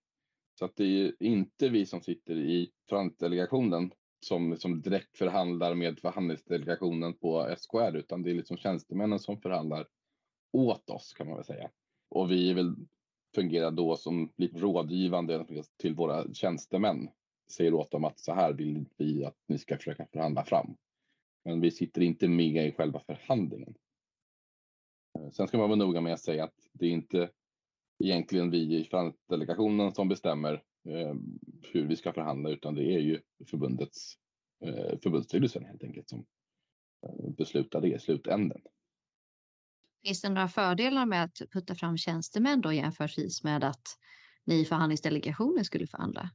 Så 0.60 0.66
att 0.66 0.76
det 0.76 0.84
är 0.84 1.14
inte 1.20 1.70
vi 1.70 1.86
som 1.86 2.02
sitter 2.02 2.36
i 2.36 2.72
förhandlingsdelegationen 2.90 3.92
som, 4.24 4.58
som 4.58 4.82
direkt 4.82 5.18
förhandlar 5.18 5.76
med 5.76 6.00
förhandlingsdelegationen 6.00 7.14
på 7.14 7.56
SKR 7.58 7.96
utan 7.96 8.24
det 8.24 8.30
är 8.30 8.36
liksom 8.36 8.58
tjänstemännen 8.58 9.20
som 9.20 9.42
förhandlar 9.42 9.88
åt 10.52 10.90
oss 10.90 11.14
kan 11.14 11.28
man 11.28 11.36
väl 11.36 11.46
säga. 11.46 11.70
Och 12.10 12.32
vi 12.32 12.54
vill 12.54 12.76
fungera 13.36 13.72
då 13.72 13.96
som 13.96 14.34
lite 14.38 14.60
rådgivande 14.60 15.46
till 15.78 15.96
våra 15.96 16.34
tjänstemän. 16.34 17.10
Säger 17.52 17.74
åt 17.74 17.92
dem 17.92 18.06
att 18.06 18.20
så 18.20 18.34
här 18.34 18.54
vill 18.54 18.86
vi 18.98 19.26
att 19.26 19.38
ni 19.48 19.58
ska 19.58 19.78
försöka 19.78 20.06
förhandla 20.06 20.44
fram. 20.44 20.76
Men 21.46 21.62
vi 21.62 21.72
sitter 21.72 22.02
inte 22.02 22.28
med 22.28 22.68
i 22.68 22.72
själva 22.72 23.00
förhandlingen. 23.00 23.74
Sen 25.32 25.48
ska 25.48 25.58
man 25.58 25.70
vara 25.70 25.80
noga 25.80 26.02
med 26.02 26.14
att 26.14 26.22
säga 26.22 26.44
att 26.44 26.70
det 26.74 26.86
är 26.86 26.90
inte 26.90 27.30
egentligen 28.04 28.52
vi 28.52 28.76
i 28.80 28.84
förhandlingsdelegationen 28.84 29.94
som 29.94 30.10
bestämmer 30.10 30.64
hur 31.74 31.88
vi 31.88 31.96
ska 31.96 32.14
förhandla 32.14 32.50
utan 32.50 32.76
det 32.76 32.84
är 32.84 33.00
ju 33.00 33.22
förbundets 33.50 34.18
eh, 34.66 35.00
förbundsstyrelsen 35.04 35.66
helt 35.66 35.84
enkelt 35.84 36.10
som 36.10 36.26
eh, 37.06 37.30
beslutar 37.38 37.82
det 37.82 37.88
i 37.88 38.00
slutänden. 38.00 38.62
Finns 40.06 40.22
det 40.22 40.30
några 40.30 40.48
fördelar 40.48 41.06
med 41.06 41.24
att 41.24 41.42
putta 41.52 41.76
fram 41.76 41.98
tjänstemän 41.98 42.62
då 42.62 42.74
jämfört 42.74 43.44
med 43.44 43.64
att 43.64 43.98
ni 44.44 44.56
i 44.62 44.66
förhandlingsdelegationen 44.66 45.66
skulle 45.66 45.88
förhandla? 45.88 46.30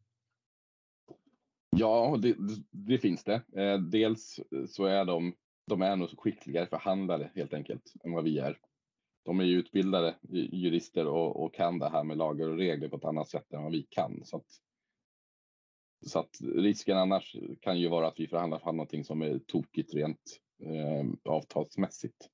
Ja, 1.70 2.18
det, 2.22 2.36
det 2.70 2.98
finns 2.98 3.24
det. 3.24 3.42
Eh, 3.56 3.78
dels 3.78 4.40
så 4.68 4.84
är 4.84 5.04
de, 5.04 5.34
de 5.66 5.82
är 5.82 5.96
nog 5.96 6.08
skickligare 6.18 6.66
förhandlare 6.66 7.30
helt 7.34 7.54
enkelt 7.54 7.92
än 8.04 8.12
vad 8.12 8.24
vi 8.24 8.38
är. 8.38 8.58
De 9.28 9.40
är 9.40 9.44
ju 9.44 9.58
utbildade 9.58 10.16
jurister 10.52 11.06
och, 11.06 11.44
och 11.44 11.54
kan 11.54 11.78
det 11.78 11.88
här 11.88 12.04
med 12.04 12.16
lagar 12.16 12.48
och 12.48 12.56
regler 12.56 12.88
på 12.88 12.96
ett 12.96 13.04
annat 13.04 13.28
sätt 13.28 13.52
än 13.52 13.62
vad 13.62 13.72
vi 13.72 13.82
kan. 13.82 14.24
Så 14.24 14.36
att, 14.36 14.46
så 16.06 16.18
att 16.18 16.40
risken 16.40 16.98
annars 16.98 17.36
kan 17.60 17.80
ju 17.80 17.88
vara 17.88 18.08
att 18.08 18.20
vi 18.20 18.26
förhandlar 18.26 18.58
fram 18.58 18.76
någonting 18.76 19.04
som 19.04 19.22
är 19.22 19.38
tokigt 19.38 19.94
rent 19.94 20.40
eh, 20.62 21.32
avtalsmässigt. 21.32 22.28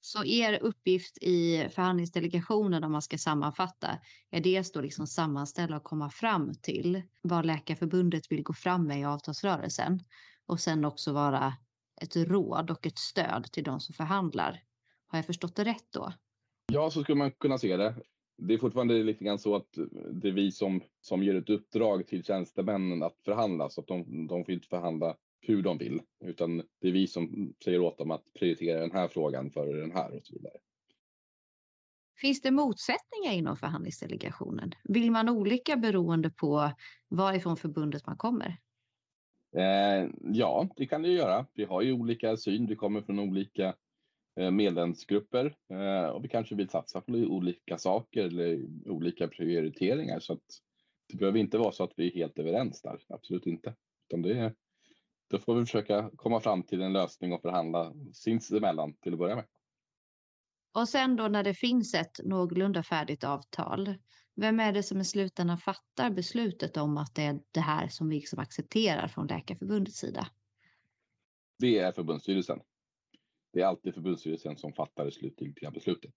Så 0.00 0.24
er 0.24 0.58
uppgift 0.62 1.18
i 1.20 1.68
förhandlingsdelegationen 1.70 2.84
om 2.84 2.92
man 2.92 3.02
ska 3.02 3.18
sammanfatta 3.18 3.98
är 4.30 4.40
dels 4.40 4.72
då 4.72 4.80
liksom 4.80 5.06
sammanställa 5.06 5.76
och 5.76 5.84
komma 5.84 6.10
fram 6.10 6.54
till 6.54 7.02
vad 7.22 7.46
Läkarförbundet 7.46 8.32
vill 8.32 8.42
gå 8.42 8.52
fram 8.52 8.86
med 8.86 9.00
i 9.00 9.04
avtalsrörelsen 9.04 10.00
och 10.46 10.60
sen 10.60 10.84
också 10.84 11.12
vara 11.12 11.54
ett 12.00 12.16
råd 12.16 12.70
och 12.70 12.86
ett 12.86 12.98
stöd 12.98 13.52
till 13.52 13.64
de 13.64 13.80
som 13.80 13.94
förhandlar. 13.94 14.62
Har 15.10 15.18
jag 15.18 15.26
förstått 15.26 15.56
det 15.56 15.64
rätt 15.64 15.92
då? 15.92 16.12
Ja, 16.72 16.90
så 16.90 17.02
skulle 17.02 17.18
man 17.18 17.30
kunna 17.30 17.58
se 17.58 17.76
det. 17.76 17.94
Det 18.38 18.54
är 18.54 18.58
fortfarande 18.58 19.02
lite 19.02 19.24
grann 19.24 19.38
så 19.38 19.56
att 19.56 19.68
det 20.12 20.28
är 20.28 20.32
vi 20.32 20.52
som, 20.52 20.82
som 21.00 21.22
ger 21.22 21.34
ett 21.34 21.50
uppdrag 21.50 22.06
till 22.06 22.24
tjänstemännen 22.24 23.02
att 23.02 23.20
förhandla 23.24 23.70
så 23.70 23.80
att 23.80 23.86
de, 23.86 24.26
de 24.26 24.44
får 24.44 24.54
inte 24.54 24.68
förhandla 24.68 25.16
hur 25.40 25.62
de 25.62 25.78
vill, 25.78 26.02
utan 26.24 26.56
det 26.56 26.88
är 26.88 26.92
vi 26.92 27.06
som 27.06 27.54
säger 27.64 27.80
åt 27.80 27.98
dem 27.98 28.10
att 28.10 28.24
prioritera 28.38 28.80
den 28.80 28.92
här 28.92 29.08
frågan 29.08 29.50
före 29.50 29.80
den 29.80 29.92
här 29.92 30.16
och 30.16 30.26
så 30.26 30.34
vidare. 30.34 30.58
Finns 32.20 32.42
det 32.42 32.50
motsättningar 32.50 33.32
inom 33.32 33.56
förhandlingsdelegationen? 33.56 34.74
Vill 34.84 35.10
man 35.10 35.28
olika 35.28 35.76
beroende 35.76 36.30
på 36.30 36.72
varifrån 37.08 37.56
förbundet 37.56 38.06
man 38.06 38.16
kommer? 38.16 38.56
Eh, 39.56 40.10
ja, 40.20 40.68
det 40.76 40.86
kan 40.86 41.02
det 41.02 41.08
göra. 41.08 41.46
Vi 41.54 41.64
har 41.64 41.82
ju 41.82 41.92
olika 41.92 42.36
syn. 42.36 42.66
Vi 42.66 42.76
kommer 42.76 43.02
från 43.02 43.18
olika 43.18 43.66
eh, 43.66 43.74
medlemsgrupper 44.36 45.56
eh, 45.70 46.06
och 46.10 46.24
vi 46.24 46.28
kanske 46.28 46.54
vill 46.54 46.68
satsa 46.68 47.00
på 47.00 47.12
olika 47.12 47.78
saker 47.78 48.24
eller 48.24 48.66
olika 48.86 49.28
prioriteringar. 49.28 50.20
Så 50.20 50.32
att 50.32 50.44
det 51.08 51.16
behöver 51.16 51.38
inte 51.38 51.58
vara 51.58 51.72
så 51.72 51.84
att 51.84 51.92
vi 51.96 52.06
är 52.06 52.14
helt 52.14 52.38
överens 52.38 52.82
där. 52.82 53.00
Absolut 53.08 53.46
inte. 53.46 53.74
Utan 54.08 54.22
det 54.22 54.38
är 54.38 54.54
då 55.30 55.38
får 55.38 55.54
vi 55.54 55.66
försöka 55.66 56.10
komma 56.16 56.40
fram 56.40 56.62
till 56.62 56.82
en 56.82 56.92
lösning 56.92 57.32
och 57.32 57.42
förhandla 57.42 57.94
sinsemellan 58.12 58.94
till 58.94 59.12
att 59.12 59.18
börja 59.18 59.36
med. 59.36 59.44
Och 60.74 60.88
sen 60.88 61.16
då 61.16 61.28
när 61.28 61.44
det 61.44 61.54
finns 61.54 61.94
ett 61.94 62.20
någorlunda 62.24 62.82
färdigt 62.82 63.24
avtal, 63.24 63.94
vem 64.36 64.60
är 64.60 64.72
det 64.72 64.82
som 64.82 65.00
i 65.00 65.04
slutändan 65.04 65.58
fattar 65.58 66.10
beslutet 66.10 66.76
om 66.76 66.96
att 66.96 67.14
det 67.14 67.22
är 67.22 67.40
det 67.50 67.60
här 67.60 67.88
som 67.88 68.08
vi 68.08 68.16
liksom 68.16 68.38
accepterar 68.38 69.08
från 69.08 69.26
Läkarförbundets 69.26 69.96
sida? 69.96 70.28
Det 71.58 71.78
är 71.78 71.92
förbundsstyrelsen. 71.92 72.60
Det 73.52 73.60
är 73.60 73.66
alltid 73.66 73.94
förbundsstyrelsen 73.94 74.56
som 74.56 74.72
fattar 74.72 75.04
det 75.04 75.12
slutgiltiga 75.12 75.70
beslutet. 75.70 76.14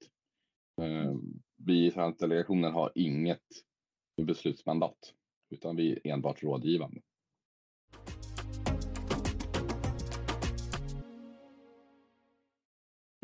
Eh, 0.81 1.15
vi 1.55 1.85
i 1.85 1.93
delegationen 2.19 2.73
har 2.73 2.91
inget 2.95 3.47
beslutsmandat, 4.21 5.13
utan 5.49 5.75
vi 5.75 5.91
är 5.91 6.07
enbart 6.13 6.43
rådgivande. 6.43 7.01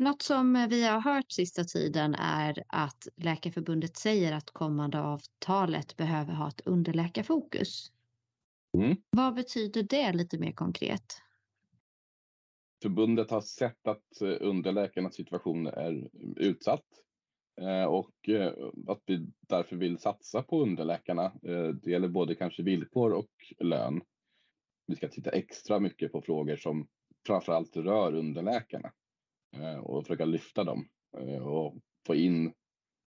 Något 0.00 0.22
som 0.22 0.66
vi 0.70 0.84
har 0.86 1.00
hört 1.00 1.32
sista 1.32 1.64
tiden 1.64 2.14
är 2.14 2.64
att 2.66 3.08
Läkarförbundet 3.16 3.96
säger 3.96 4.32
att 4.32 4.50
kommande 4.50 5.00
avtalet 5.00 5.96
behöver 5.96 6.32
ha 6.32 6.48
ett 6.48 6.60
underläkarfokus. 6.66 7.92
Mm. 8.78 8.96
Vad 9.10 9.34
betyder 9.34 9.82
det 9.82 10.12
lite 10.12 10.38
mer 10.38 10.52
konkret? 10.52 11.22
Förbundet 12.82 13.30
har 13.30 13.40
sett 13.40 13.86
att 13.86 14.20
eh, 14.22 14.36
underläkarnas 14.40 15.14
situation 15.14 15.66
är 15.66 16.10
utsatt 16.36 16.86
eh, 17.60 17.84
och 17.84 18.28
eh, 18.28 18.52
att 18.88 19.02
vi 19.06 19.26
därför 19.40 19.76
vill 19.76 19.98
satsa 19.98 20.42
på 20.42 20.62
underläkarna. 20.62 21.32
Det 21.82 21.90
gäller 21.90 22.08
både 22.08 22.34
kanske 22.34 22.62
villkor 22.62 23.12
och 23.12 23.30
lön. 23.58 24.00
Vi 24.86 24.96
ska 24.96 25.08
titta 25.08 25.30
extra 25.30 25.80
mycket 25.80 26.12
på 26.12 26.22
frågor 26.22 26.56
som 26.56 26.88
framförallt 27.26 27.76
rör 27.76 28.14
underläkarna. 28.14 28.92
Och 29.82 30.06
försöka 30.06 30.24
lyfta 30.24 30.64
dem 30.64 30.88
och 31.42 31.80
få 32.06 32.14
in 32.14 32.52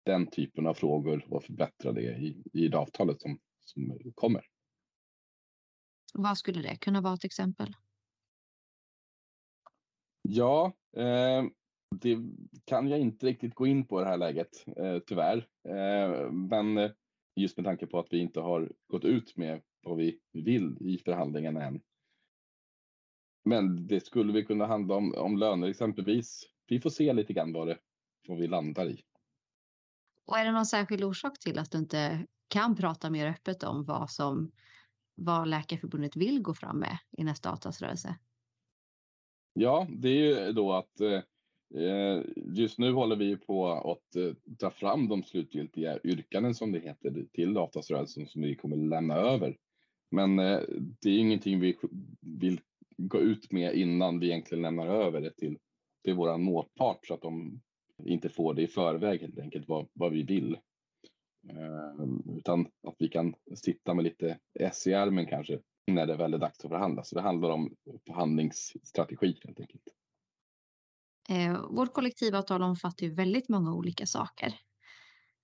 den 0.04 0.26
typen 0.26 0.66
av 0.66 0.74
frågor 0.74 1.26
och 1.28 1.44
förbättra 1.44 1.92
det 1.92 2.16
i, 2.16 2.42
i 2.52 2.68
det 2.68 2.78
avtalet 2.78 3.20
som, 3.20 3.38
som 3.60 4.12
kommer. 4.14 4.46
Vad 6.14 6.38
skulle 6.38 6.62
det 6.62 6.76
kunna 6.76 7.00
vara 7.00 7.14
ett 7.14 7.24
exempel? 7.24 7.74
Ja, 10.22 10.72
eh, 10.96 11.44
det 12.00 12.18
kan 12.64 12.88
jag 12.88 13.00
inte 13.00 13.26
riktigt 13.26 13.54
gå 13.54 13.66
in 13.66 13.86
på 13.86 14.00
i 14.00 14.04
det 14.04 14.10
här 14.10 14.16
läget, 14.16 14.64
eh, 14.76 14.98
tyvärr. 15.06 15.48
Eh, 15.68 16.30
men 16.32 16.90
just 17.36 17.56
med 17.56 17.64
tanke 17.64 17.86
på 17.86 17.98
att 17.98 18.12
vi 18.12 18.18
inte 18.18 18.40
har 18.40 18.72
gått 18.88 19.04
ut 19.04 19.36
med 19.36 19.62
vad 19.82 19.96
vi 19.96 20.18
vill 20.32 20.76
i 20.80 20.98
förhandlingarna 20.98 21.64
än 21.64 21.80
men 23.44 23.86
det 23.86 24.00
skulle 24.00 24.32
vi 24.32 24.44
kunna 24.44 24.66
handla 24.66 24.94
om, 24.94 25.14
om 25.14 25.38
löner 25.38 25.68
exempelvis. 25.68 26.42
Vi 26.66 26.80
får 26.80 26.90
se 26.90 27.12
lite 27.12 27.32
grann 27.32 27.52
vad, 27.52 27.68
det, 27.68 27.78
vad 28.28 28.38
vi 28.38 28.46
landar 28.46 28.86
i. 28.86 29.02
Och 30.26 30.38
är 30.38 30.44
det 30.44 30.52
någon 30.52 30.66
särskild 30.66 31.04
orsak 31.04 31.38
till 31.38 31.58
att 31.58 31.70
du 31.70 31.78
inte 31.78 32.26
kan 32.48 32.76
prata 32.76 33.10
mer 33.10 33.26
öppet 33.26 33.62
om 33.62 33.84
vad 33.84 34.10
som 34.10 34.52
vad 35.14 35.48
Läkarförbundet 35.48 36.16
vill 36.16 36.42
gå 36.42 36.54
fram 36.54 36.78
med 36.78 36.98
i 37.18 37.24
nästa 37.24 37.50
avtalsrörelse? 37.50 38.16
Ja, 39.54 39.86
det 39.90 40.08
är 40.08 40.46
ju 40.46 40.52
då 40.52 40.72
att 40.72 41.00
eh, 41.74 42.20
just 42.56 42.78
nu 42.78 42.92
håller 42.92 43.16
vi 43.16 43.36
på 43.36 43.66
att 43.72 44.16
eh, 44.16 44.32
ta 44.58 44.70
fram 44.70 45.08
de 45.08 45.22
slutgiltiga 45.22 45.98
yrkanden 46.04 46.54
som 46.54 46.72
det 46.72 46.78
heter 46.78 47.26
till 47.32 47.56
avtalsrörelsen 47.56 48.26
som 48.26 48.42
vi 48.42 48.54
kommer 48.54 48.76
lämna 48.76 49.14
över. 49.14 49.56
Men 50.10 50.38
eh, 50.38 50.60
det 51.00 51.10
är 51.10 51.18
ingenting 51.18 51.60
vi 51.60 51.76
vill 52.20 52.60
gå 52.96 53.20
ut 53.20 53.52
med 53.52 53.74
innan 53.74 54.18
vi 54.18 54.26
egentligen 54.26 54.62
lämnar 54.62 54.86
över 54.86 55.20
det 55.20 55.36
till, 55.36 55.58
till 56.04 56.14
vår 56.14 56.38
motpart 56.38 57.06
så 57.06 57.14
att 57.14 57.22
de 57.22 57.60
inte 58.04 58.28
får 58.28 58.54
det 58.54 58.62
i 58.62 58.66
förväg 58.66 59.20
helt 59.20 59.38
enkelt 59.38 59.68
vad, 59.68 59.88
vad 59.92 60.12
vi 60.12 60.22
vill. 60.22 60.58
Eh, 61.48 62.06
utan 62.36 62.66
att 62.82 62.96
vi 62.98 63.08
kan 63.08 63.34
sitta 63.54 63.94
med 63.94 64.04
lite 64.04 64.38
S 64.60 64.86
i 64.86 64.92
ärmen 64.92 65.26
kanske 65.26 65.60
när 65.86 66.06
det 66.06 66.16
väl 66.16 66.34
är 66.34 66.38
dags 66.38 66.64
att 66.64 66.70
förhandla. 66.70 67.04
Så 67.04 67.14
det 67.14 67.22
handlar 67.22 67.50
om 67.50 67.76
förhandlingsstrategi 68.06 69.40
helt 69.44 69.60
enkelt. 69.60 69.82
Eh, 71.28 71.60
vårt 71.70 71.92
kollektivavtal 71.92 72.62
omfattar 72.62 73.06
ju 73.06 73.14
väldigt 73.14 73.48
många 73.48 73.74
olika 73.74 74.06
saker. 74.06 74.54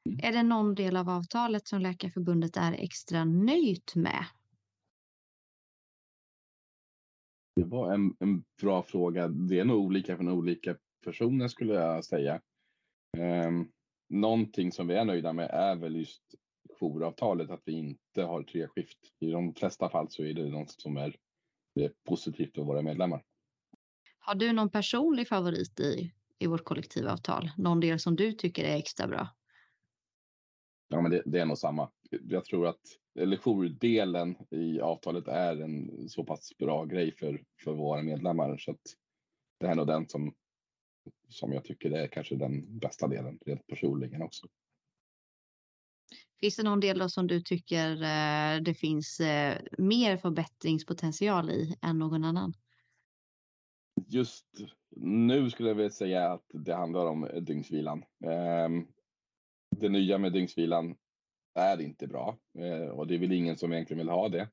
Mm. 0.08 0.20
Är 0.22 0.32
det 0.32 0.42
någon 0.42 0.74
del 0.74 0.96
av 0.96 1.08
avtalet 1.08 1.68
som 1.68 1.80
Läkarförbundet 1.80 2.56
är 2.56 2.72
extra 2.72 3.24
nöjt 3.24 3.94
med? 3.94 4.24
Det 7.56 7.64
var 7.64 7.94
en, 7.94 8.16
en 8.20 8.44
bra 8.60 8.82
fråga. 8.82 9.28
Det 9.28 9.58
är 9.58 9.64
nog 9.64 9.84
olika 9.84 10.16
för 10.16 10.30
olika 10.30 10.76
personer 11.04 11.48
skulle 11.48 11.74
jag 11.74 12.04
säga. 12.04 12.40
Um, 13.18 13.72
någonting 14.08 14.72
som 14.72 14.86
vi 14.86 14.94
är 14.94 15.04
nöjda 15.04 15.32
med 15.32 15.50
är 15.50 15.76
väl 15.76 15.96
just 15.96 16.22
jouravtalet, 16.80 17.50
att 17.50 17.62
vi 17.64 17.72
inte 17.72 18.22
har 18.22 18.42
tre 18.42 18.68
skift. 18.68 18.98
I 19.20 19.30
de 19.30 19.54
flesta 19.54 19.88
fall 19.88 20.10
så 20.10 20.24
är 20.24 20.34
det 20.34 20.48
något 20.48 20.70
som 20.70 20.96
är, 20.96 21.16
är 21.74 21.92
positivt 22.08 22.54
för 22.54 22.62
våra 22.62 22.82
medlemmar. 22.82 23.24
Har 24.18 24.34
du 24.34 24.52
någon 24.52 24.70
personlig 24.70 25.28
favorit 25.28 25.80
i, 25.80 26.12
i 26.38 26.46
vårt 26.46 26.64
kollektivavtal? 26.64 27.50
Någon 27.56 27.80
del 27.80 27.98
som 27.98 28.16
du 28.16 28.32
tycker 28.32 28.64
är 28.64 28.76
extra 28.76 29.06
bra? 29.06 29.28
Ja, 30.88 31.00
men 31.00 31.10
det, 31.10 31.22
det 31.26 31.40
är 31.40 31.44
nog 31.44 31.58
samma. 31.58 31.90
Jag 32.10 32.44
tror 32.44 32.66
att 32.66 32.80
jourdelen 33.44 34.36
i 34.50 34.80
avtalet 34.80 35.28
är 35.28 35.56
en 35.56 36.08
så 36.08 36.24
pass 36.24 36.58
bra 36.58 36.84
grej 36.84 37.12
för, 37.12 37.42
för 37.64 37.72
våra 37.72 38.02
medlemmar 38.02 38.58
så 38.58 38.70
att 38.70 38.80
det 39.60 39.66
är 39.66 39.74
nog 39.74 39.86
den 39.86 40.08
som, 40.08 40.34
som 41.28 41.52
jag 41.52 41.64
tycker 41.64 41.90
är 41.90 42.06
kanske 42.06 42.36
den 42.36 42.78
bästa 42.78 43.08
delen 43.08 43.38
rent 43.46 43.66
personligen 43.66 44.22
också. 44.22 44.46
Finns 46.40 46.56
det 46.56 46.62
någon 46.62 46.80
del 46.80 46.98
då 46.98 47.08
som 47.08 47.26
du 47.26 47.40
tycker 47.40 47.90
eh, 47.92 48.62
det 48.62 48.74
finns 48.74 49.20
eh, 49.20 49.58
mer 49.78 50.16
förbättringspotential 50.16 51.50
i 51.50 51.76
än 51.82 51.98
någon 51.98 52.24
annan? 52.24 52.52
Just 54.06 54.46
nu 54.96 55.50
skulle 55.50 55.68
jag 55.68 55.76
vilja 55.76 55.90
säga 55.90 56.32
att 56.32 56.44
det 56.48 56.74
handlar 56.74 57.06
om 57.06 57.24
eh, 57.24 57.42
dygnsvilan. 57.42 58.04
Ehm, 58.24 58.86
det 59.76 59.88
nya 59.88 60.18
med 60.18 60.32
dygnsvilan 60.32 60.96
är 61.54 61.80
inte 61.80 62.06
bra 62.06 62.38
eh, 62.58 62.88
och 62.88 63.06
det 63.06 63.14
är 63.14 63.18
väl 63.18 63.32
ingen 63.32 63.56
som 63.56 63.72
egentligen 63.72 63.98
vill 63.98 64.08
ha 64.08 64.28
det. 64.28 64.48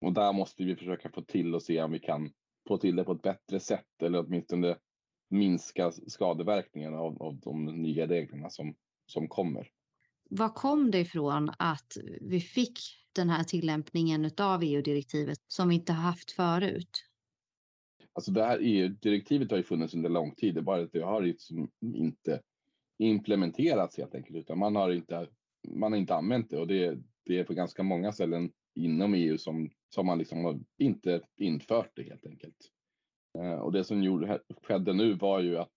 Och 0.00 0.12
där 0.12 0.32
måste 0.32 0.64
vi 0.64 0.76
försöka 0.76 1.10
få 1.10 1.22
till 1.22 1.54
och 1.54 1.62
se 1.62 1.82
om 1.82 1.92
vi 1.92 1.98
kan 1.98 2.32
få 2.68 2.78
till 2.78 2.96
det 2.96 3.04
på 3.04 3.12
ett 3.12 3.22
bättre 3.22 3.60
sätt 3.60 4.02
eller 4.02 4.20
åtminstone 4.20 4.76
minska 5.28 5.92
skadeverkningarna 5.92 6.98
av, 6.98 7.22
av 7.22 7.36
de 7.36 7.64
nya 7.64 8.06
reglerna 8.06 8.50
som, 8.50 8.74
som 9.06 9.28
kommer. 9.28 9.68
Var 10.32 10.48
kom 10.48 10.90
det 10.90 10.98
ifrån 10.98 11.50
att 11.58 11.96
vi 12.20 12.40
fick 12.40 12.78
den 13.12 13.30
här 13.30 13.44
tillämpningen 13.44 14.30
av 14.38 14.62
EU-direktivet 14.62 15.38
som 15.46 15.68
vi 15.68 15.74
inte 15.74 15.92
haft 15.92 16.30
förut? 16.30 17.04
Alltså 18.12 18.32
det 18.32 18.44
här 18.44 18.58
EU-direktivet 18.62 19.50
har 19.50 19.58
ju 19.58 19.64
funnits 19.64 19.94
under 19.94 20.10
lång 20.10 20.34
tid, 20.34 20.54
det 20.54 20.60
är 20.60 20.62
bara 20.62 20.82
att 20.82 20.92
det 20.92 21.00
har 21.00 21.22
liksom 21.22 21.70
inte 21.80 22.40
implementerats 22.98 23.98
helt 23.98 24.14
enkelt, 24.14 24.36
utan 24.36 24.58
man 24.58 24.76
har 24.76 24.90
inte, 24.92 25.28
man 25.68 25.92
har 25.92 25.98
inte 25.98 26.14
använt 26.14 26.50
det 26.50 26.58
och 26.58 26.66
det, 26.66 26.98
det 27.24 27.38
är 27.38 27.44
på 27.44 27.54
ganska 27.54 27.82
många 27.82 28.12
ställen 28.12 28.50
inom 28.74 29.14
EU 29.14 29.38
som, 29.38 29.70
som 29.94 30.06
man 30.06 30.18
liksom 30.18 30.44
har 30.44 30.60
inte 30.78 31.20
infört 31.36 31.90
det 31.94 32.02
helt 32.02 32.26
enkelt. 32.26 32.56
Eh, 33.38 33.54
och 33.54 33.72
det 33.72 33.84
som 33.84 34.02
gjorde, 34.02 34.40
skedde 34.62 34.92
nu 34.92 35.14
var 35.14 35.40
ju 35.40 35.58
att 35.58 35.74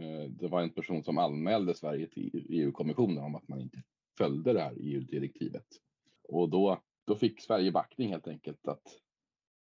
eh, 0.00 0.30
det 0.30 0.48
var 0.48 0.62
en 0.62 0.70
person 0.70 1.04
som 1.04 1.18
anmälde 1.18 1.74
Sverige 1.74 2.06
till 2.06 2.46
EU-kommissionen 2.48 3.24
om 3.24 3.34
att 3.34 3.48
man 3.48 3.60
inte 3.60 3.82
följde 4.18 4.52
det 4.52 4.60
här 4.60 4.74
EU-direktivet. 4.76 5.66
Och 6.28 6.48
då, 6.48 6.82
då 7.06 7.16
fick 7.16 7.40
Sverige 7.40 7.72
backning 7.72 8.10
helt 8.10 8.28
enkelt 8.28 8.68
att, 8.68 9.00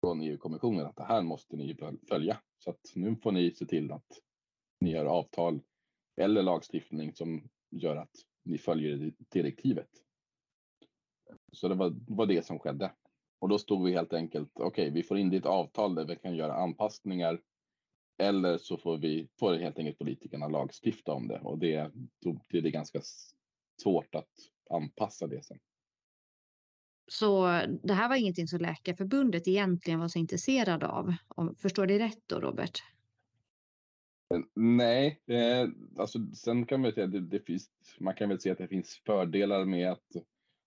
från 0.01 0.21
EU-kommissionen 0.21 0.85
att 0.85 0.95
det 0.95 1.03
här 1.03 1.21
måste 1.21 1.55
ni 1.55 1.77
följa. 2.09 2.37
Så 2.57 2.69
att 2.69 2.91
nu 2.95 3.15
får 3.15 3.31
ni 3.31 3.51
se 3.51 3.65
till 3.65 3.91
att 3.91 4.21
ni 4.79 4.91
gör 4.91 5.05
avtal 5.05 5.61
eller 6.21 6.43
lagstiftning 6.43 7.13
som 7.13 7.49
gör 7.71 7.95
att 7.95 8.15
ni 8.43 8.57
följer 8.57 9.13
direktivet. 9.31 9.89
Så 11.51 11.67
det 11.67 11.75
var, 11.75 11.95
var 12.07 12.25
det 12.25 12.45
som 12.45 12.59
skedde. 12.59 12.91
Och 13.39 13.49
då 13.49 13.57
stod 13.57 13.85
vi 13.85 13.93
helt 13.93 14.13
enkelt, 14.13 14.51
okej, 14.53 14.67
okay, 14.67 14.89
vi 14.89 15.03
får 15.03 15.17
in 15.17 15.29
ditt 15.29 15.45
avtal 15.45 15.95
där 15.95 16.05
vi 16.05 16.15
kan 16.15 16.35
göra 16.35 16.53
anpassningar 16.53 17.41
eller 18.17 18.57
så 18.57 18.77
får 18.77 18.97
vi 18.97 19.27
får 19.39 19.53
helt 19.53 19.79
enkelt 19.79 19.97
politikerna 19.97 20.47
lagstifta 20.47 21.13
om 21.13 21.27
det 21.27 21.39
och 21.39 21.57
det, 21.57 21.91
då 22.21 22.41
blir 22.47 22.61
det 22.61 22.71
ganska 22.71 23.01
svårt 23.81 24.15
att 24.15 24.31
anpassa 24.69 25.27
det 25.27 25.43
sen. 25.45 25.59
Så 27.11 27.61
det 27.83 27.93
här 27.93 28.09
var 28.09 28.15
ingenting 28.15 28.47
som 28.47 28.59
Läkarförbundet 28.59 29.47
egentligen 29.47 29.99
var 29.99 30.07
så 30.07 30.19
intresserad 30.19 30.83
av. 30.83 31.13
Förstår 31.57 31.87
det 31.87 31.99
rätt 31.99 32.21
då, 32.27 32.39
Robert? 32.39 32.83
Nej, 34.55 35.21
eh, 35.27 35.69
alltså 35.97 36.19
sen 36.33 36.65
kan 36.65 36.81
man 36.81 36.91
säga 36.91 37.07
det, 37.07 37.19
det 37.19 37.39
finns, 37.39 37.69
man 37.99 38.15
kan 38.15 38.29
väl 38.29 38.39
se 38.39 38.51
att 38.51 38.57
det 38.57 38.67
finns 38.67 39.01
fördelar 39.05 39.65
med 39.65 39.91
att, 39.91 40.15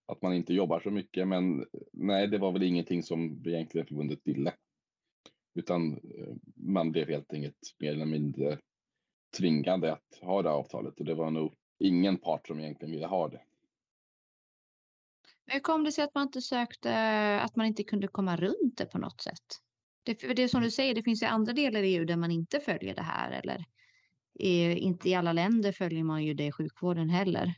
att 0.07 0.23
man 0.23 0.35
inte 0.35 0.55
jobbar 0.55 0.81
så 0.81 0.91
mycket, 0.91 1.29
men 1.29 1.65
nej, 1.93 2.29
det 2.29 2.39
var 2.39 2.53
väl 2.53 2.63
ingenting 2.63 3.03
som 3.03 3.43
egentligen 3.47 3.87
förbundet 3.87 4.21
ville. 4.25 4.55
Utan 5.55 5.93
eh, 5.93 6.35
man 6.55 6.93
blev 6.93 7.09
helt 7.09 7.33
enkelt 7.33 7.77
mer 7.79 7.93
eller 7.93 8.07
mindre 8.07 8.59
tvingade 9.39 9.93
att 9.93 10.19
ha 10.23 10.43
det 10.43 10.51
avtalet 10.51 11.01
och 11.01 11.05
det 11.05 11.15
var 11.15 11.31
nog 11.31 11.55
ingen 11.81 12.19
part 12.19 12.47
som 12.47 12.61
egentligen 12.61 12.93
ville 12.93 13.07
ha 13.07 13.29
det. 13.29 13.41
Hur 15.47 15.61
kom 15.61 15.85
det 15.85 15.93
sig 15.93 16.05
att 16.05 16.15
man 16.15 16.23
inte 16.23 16.43
sökte, 16.43 16.95
att 17.41 17.57
man 17.57 17.67
inte 17.67 17.83
kunde 17.83 18.09
komma 18.09 18.37
runt 18.37 18.77
det 18.77 18.87
på 18.87 18.99
något 18.99 19.21
sätt? 19.21 19.45
Det, 20.03 20.21
för 20.21 20.35
det 20.35 20.43
är 20.43 20.49
som 20.49 20.63
du 20.63 20.71
säger, 20.71 20.95
det 20.95 21.03
finns 21.03 21.23
ju 21.23 21.27
andra 21.27 21.53
delar 21.53 21.83
i 21.83 21.97
EU 21.97 22.05
där 22.05 22.17
man 22.17 22.31
inte 22.31 22.61
följer 22.61 22.95
det 22.95 23.03
här 23.03 23.31
eller 23.31 23.65
inte 24.79 25.09
i 25.09 25.15
alla 25.15 25.33
länder 25.33 25.73
följer 25.73 26.05
man 26.05 26.25
ju 26.25 26.35
det 26.35 26.47
i 26.47 26.53
sjukvården 26.53 27.09
heller. 27.09 27.55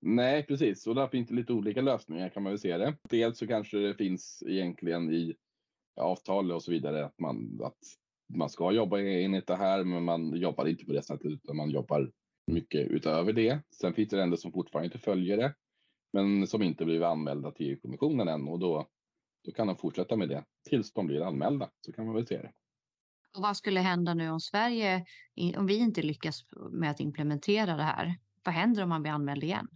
Nej, 0.00 0.46
precis. 0.46 0.86
Och 0.86 0.94
där 0.94 1.08
finns 1.08 1.28
det 1.28 1.34
lite 1.34 1.52
olika 1.52 1.80
lösningar 1.80 2.28
kan 2.28 2.42
man 2.42 2.52
väl 2.52 2.60
se 2.60 2.78
det. 2.78 2.96
Dels 3.10 3.38
så 3.38 3.46
kanske 3.46 3.78
det 3.78 3.94
finns 3.94 4.42
egentligen 4.46 5.12
i 5.12 5.34
avtal 5.96 6.52
och 6.52 6.62
så 6.62 6.70
vidare 6.70 7.04
att 7.04 7.18
man, 7.18 7.60
att 7.64 7.78
man 8.34 8.50
ska 8.50 8.72
jobba 8.72 9.00
enligt 9.00 9.46
det 9.46 9.56
här, 9.56 9.84
men 9.84 10.04
man 10.04 10.36
jobbar 10.36 10.66
inte 10.66 10.84
på 10.84 10.92
det 10.92 11.02
sättet 11.02 11.26
utan 11.26 11.56
man 11.56 11.70
jobbar 11.70 12.12
mycket 12.46 12.88
utöver 12.90 13.32
det. 13.32 13.62
Sen 13.70 13.94
finns 13.94 14.08
det 14.08 14.16
länder 14.16 14.36
som 14.36 14.52
fortfarande 14.52 14.86
inte 14.86 14.98
följer 14.98 15.36
det, 15.36 15.54
men 16.12 16.46
som 16.46 16.62
inte 16.62 16.84
blivit 16.84 17.06
anmälda 17.06 17.50
till 17.50 17.70
EU-kommissionen 17.70 18.28
än 18.28 18.48
och 18.48 18.58
då, 18.58 18.88
då 19.44 19.52
kan 19.52 19.66
de 19.66 19.76
fortsätta 19.76 20.16
med 20.16 20.28
det 20.28 20.44
tills 20.68 20.92
de 20.92 21.06
blir 21.06 21.20
anmälda. 21.20 21.70
Så 21.80 21.92
kan 21.92 22.06
man 22.06 22.14
väl 22.14 22.26
se 22.26 22.42
det. 22.42 22.52
Och 23.36 23.42
vad 23.42 23.56
skulle 23.56 23.80
hända 23.80 24.14
nu 24.14 24.30
om 24.30 24.40
Sverige, 24.40 25.04
om 25.56 25.66
vi 25.66 25.76
inte 25.76 26.02
lyckas 26.02 26.40
med 26.70 26.90
att 26.90 27.00
implementera 27.00 27.76
det 27.76 27.82
här? 27.82 28.14
Vad 28.44 28.54
händer 28.54 28.82
om 28.82 28.88
man 28.88 29.02
blir 29.02 29.12
anmäld 29.12 29.44
igen? 29.44 29.68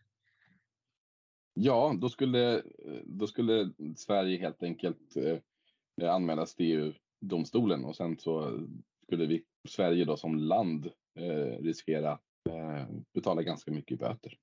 Ja, 1.55 1.95
då 2.01 2.09
skulle, 2.09 2.63
då 3.05 3.27
skulle 3.27 3.73
Sverige 3.97 4.39
helt 4.39 4.63
enkelt 4.63 5.17
eh, 5.17 6.15
anmälas 6.15 6.55
till 6.55 6.67
EU-domstolen 6.67 7.85
och 7.85 7.97
sen 7.97 8.19
så 8.19 8.67
skulle 9.03 9.27
vi, 9.27 9.45
Sverige 9.69 10.05
då 10.05 10.17
som 10.17 10.37
land 10.37 10.87
eh, 11.19 11.63
riskera 11.63 12.19
eh, 12.49 12.87
betala 13.15 13.43
ganska 13.43 13.73
mycket 13.73 13.93
i 13.93 13.97
böter. 13.97 14.39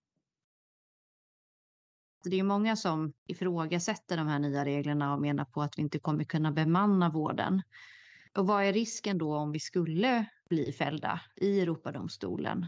Det 2.24 2.40
är 2.40 2.44
många 2.44 2.76
som 2.76 3.14
ifrågasätter 3.28 4.18
de 4.18 4.28
här 4.28 4.40
nya 4.40 4.66
reglerna 4.66 5.14
och 5.14 5.22
menar 5.22 5.46
på 5.46 5.62
att 5.62 5.78
vi 5.78 5.82
inte 5.82 6.00
kommer 6.00 6.24
kunna 6.24 6.52
bemanna 6.52 7.10
vården. 7.10 7.62
Och 8.34 8.48
vad 8.48 8.64
är 8.64 8.74
risken 8.74 9.18
då 9.18 9.36
om 9.36 9.52
vi 9.52 9.60
skulle 9.60 10.26
bli 10.50 10.72
fällda 10.72 11.22
i 11.36 11.60
Europadomstolen? 11.60 12.66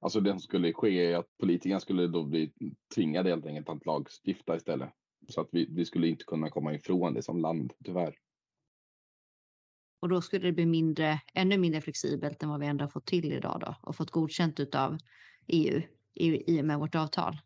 Alltså 0.00 0.20
det 0.20 0.30
som 0.30 0.40
skulle 0.40 0.72
ske 0.72 1.12
är 1.12 1.16
att 1.16 1.38
politikerna 1.38 1.80
skulle 1.80 2.06
då 2.06 2.24
bli 2.24 2.52
tvingade 2.94 3.30
helt 3.30 3.46
enkelt 3.46 3.68
att 3.68 3.86
lagstifta 3.86 4.56
istället. 4.56 4.90
Så 5.28 5.40
att 5.40 5.48
vi, 5.52 5.66
vi 5.70 5.84
skulle 5.84 6.08
inte 6.08 6.24
kunna 6.24 6.50
komma 6.50 6.74
ifrån 6.74 7.14
det 7.14 7.22
som 7.22 7.38
land, 7.38 7.72
tyvärr. 7.84 8.14
Och 10.00 10.08
då 10.08 10.20
skulle 10.20 10.46
det 10.46 10.52
bli 10.52 10.66
mindre, 10.66 11.20
ännu 11.34 11.58
mindre 11.58 11.80
flexibelt 11.80 12.42
än 12.42 12.48
vad 12.48 12.60
vi 12.60 12.66
ändå 12.66 12.84
har 12.84 12.90
fått 12.90 13.06
till 13.06 13.32
idag 13.32 13.60
då 13.60 13.76
och 13.82 13.96
fått 13.96 14.10
godkänt 14.10 14.74
av 14.74 14.98
EU 15.46 15.82
i 16.14 16.60
och 16.60 16.64
med 16.64 16.78
vårt 16.78 16.94
avtal. 16.94 17.36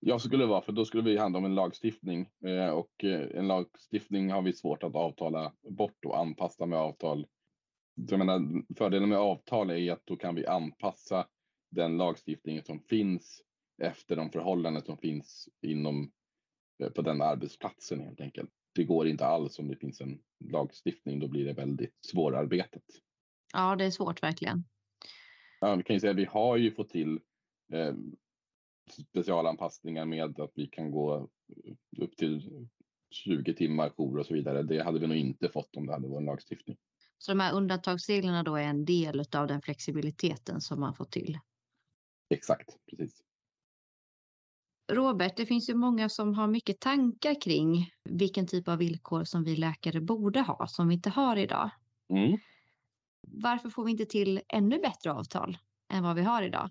Ja, 0.00 0.18
så 0.18 0.28
skulle 0.28 0.42
det 0.42 0.48
vara, 0.48 0.62
för 0.62 0.72
då 0.72 0.84
skulle 0.84 1.02
vi 1.02 1.16
handla 1.16 1.38
om 1.38 1.44
en 1.44 1.54
lagstiftning 1.54 2.28
eh, 2.44 2.70
och 2.70 3.04
eh, 3.04 3.38
en 3.38 3.48
lagstiftning 3.48 4.30
har 4.30 4.42
vi 4.42 4.52
svårt 4.52 4.82
att 4.82 4.94
avtala 4.94 5.52
bort 5.70 6.04
och 6.04 6.18
anpassa 6.18 6.66
med 6.66 6.78
avtal. 6.78 7.26
Jag 7.94 8.18
menar, 8.18 8.62
fördelen 8.76 9.08
med 9.08 9.18
avtal 9.18 9.70
är 9.70 9.92
att 9.92 10.06
då 10.06 10.16
kan 10.16 10.34
vi 10.34 10.46
anpassa 10.46 11.26
den 11.70 11.96
lagstiftning 11.96 12.62
som 12.62 12.80
finns 12.80 13.42
efter 13.82 14.16
de 14.16 14.30
förhållanden 14.30 14.82
som 14.82 14.96
finns 14.96 15.48
inom 15.62 16.10
eh, 16.82 16.90
på 16.90 17.02
den 17.02 17.22
arbetsplatsen 17.22 18.00
helt 18.00 18.20
enkelt. 18.20 18.50
Det 18.72 18.84
går 18.84 19.08
inte 19.08 19.26
alls 19.26 19.58
om 19.58 19.68
det 19.68 19.76
finns 19.76 20.00
en 20.00 20.18
lagstiftning, 20.44 21.20
då 21.20 21.28
blir 21.28 21.44
det 21.44 21.52
väldigt 21.52 21.94
svårarbetat. 22.06 22.82
Ja, 23.52 23.76
det 23.76 23.84
är 23.84 23.90
svårt 23.90 24.22
verkligen. 24.22 24.64
Ja, 25.60 25.74
vi 25.76 25.82
kan 25.82 25.96
ju 25.96 26.00
säga 26.00 26.10
att 26.10 26.16
vi 26.16 26.24
har 26.24 26.56
ju 26.56 26.74
fått 26.74 26.90
till 26.90 27.20
eh, 27.72 27.94
specialanpassningar 29.08 30.04
med 30.04 30.40
att 30.40 30.52
vi 30.54 30.66
kan 30.66 30.90
gå 30.90 31.28
upp 31.98 32.16
till 32.16 32.66
20 33.10 33.54
timmar 33.54 33.90
jour 33.90 34.18
och 34.18 34.26
så 34.26 34.34
vidare. 34.34 34.62
Det 34.62 34.82
hade 34.82 34.98
vi 34.98 35.06
nog 35.06 35.16
inte 35.16 35.48
fått 35.48 35.76
om 35.76 35.86
det 35.86 35.92
hade 35.92 36.08
varit 36.08 36.20
en 36.20 36.26
lagstiftning. 36.26 36.76
Så 37.18 37.30
de 37.30 37.40
här 37.40 37.54
undantagsreglerna 37.54 38.42
då 38.42 38.56
är 38.56 38.62
en 38.62 38.84
del 38.84 39.24
av 39.36 39.46
den 39.46 39.62
flexibiliteten 39.62 40.60
som 40.60 40.80
man 40.80 40.94
får 40.94 41.04
till. 41.04 41.38
Exakt, 42.28 42.76
precis. 42.90 43.22
Robert, 44.90 45.36
det 45.36 45.46
finns 45.46 45.70
ju 45.70 45.74
många 45.74 46.08
som 46.08 46.34
har 46.34 46.46
mycket 46.46 46.80
tankar 46.80 47.40
kring 47.40 47.90
vilken 48.04 48.46
typ 48.46 48.68
av 48.68 48.78
villkor 48.78 49.24
som 49.24 49.44
vi 49.44 49.56
läkare 49.56 50.00
borde 50.00 50.40
ha 50.40 50.66
som 50.66 50.88
vi 50.88 50.94
inte 50.94 51.10
har 51.10 51.36
idag. 51.36 51.70
Mm. 52.08 52.38
Varför 53.26 53.70
får 53.70 53.84
vi 53.84 53.90
inte 53.90 54.06
till 54.06 54.40
ännu 54.48 54.78
bättre 54.78 55.12
avtal 55.12 55.58
än 55.92 56.02
vad 56.02 56.16
vi 56.16 56.22
har 56.22 56.42
idag? 56.42 56.70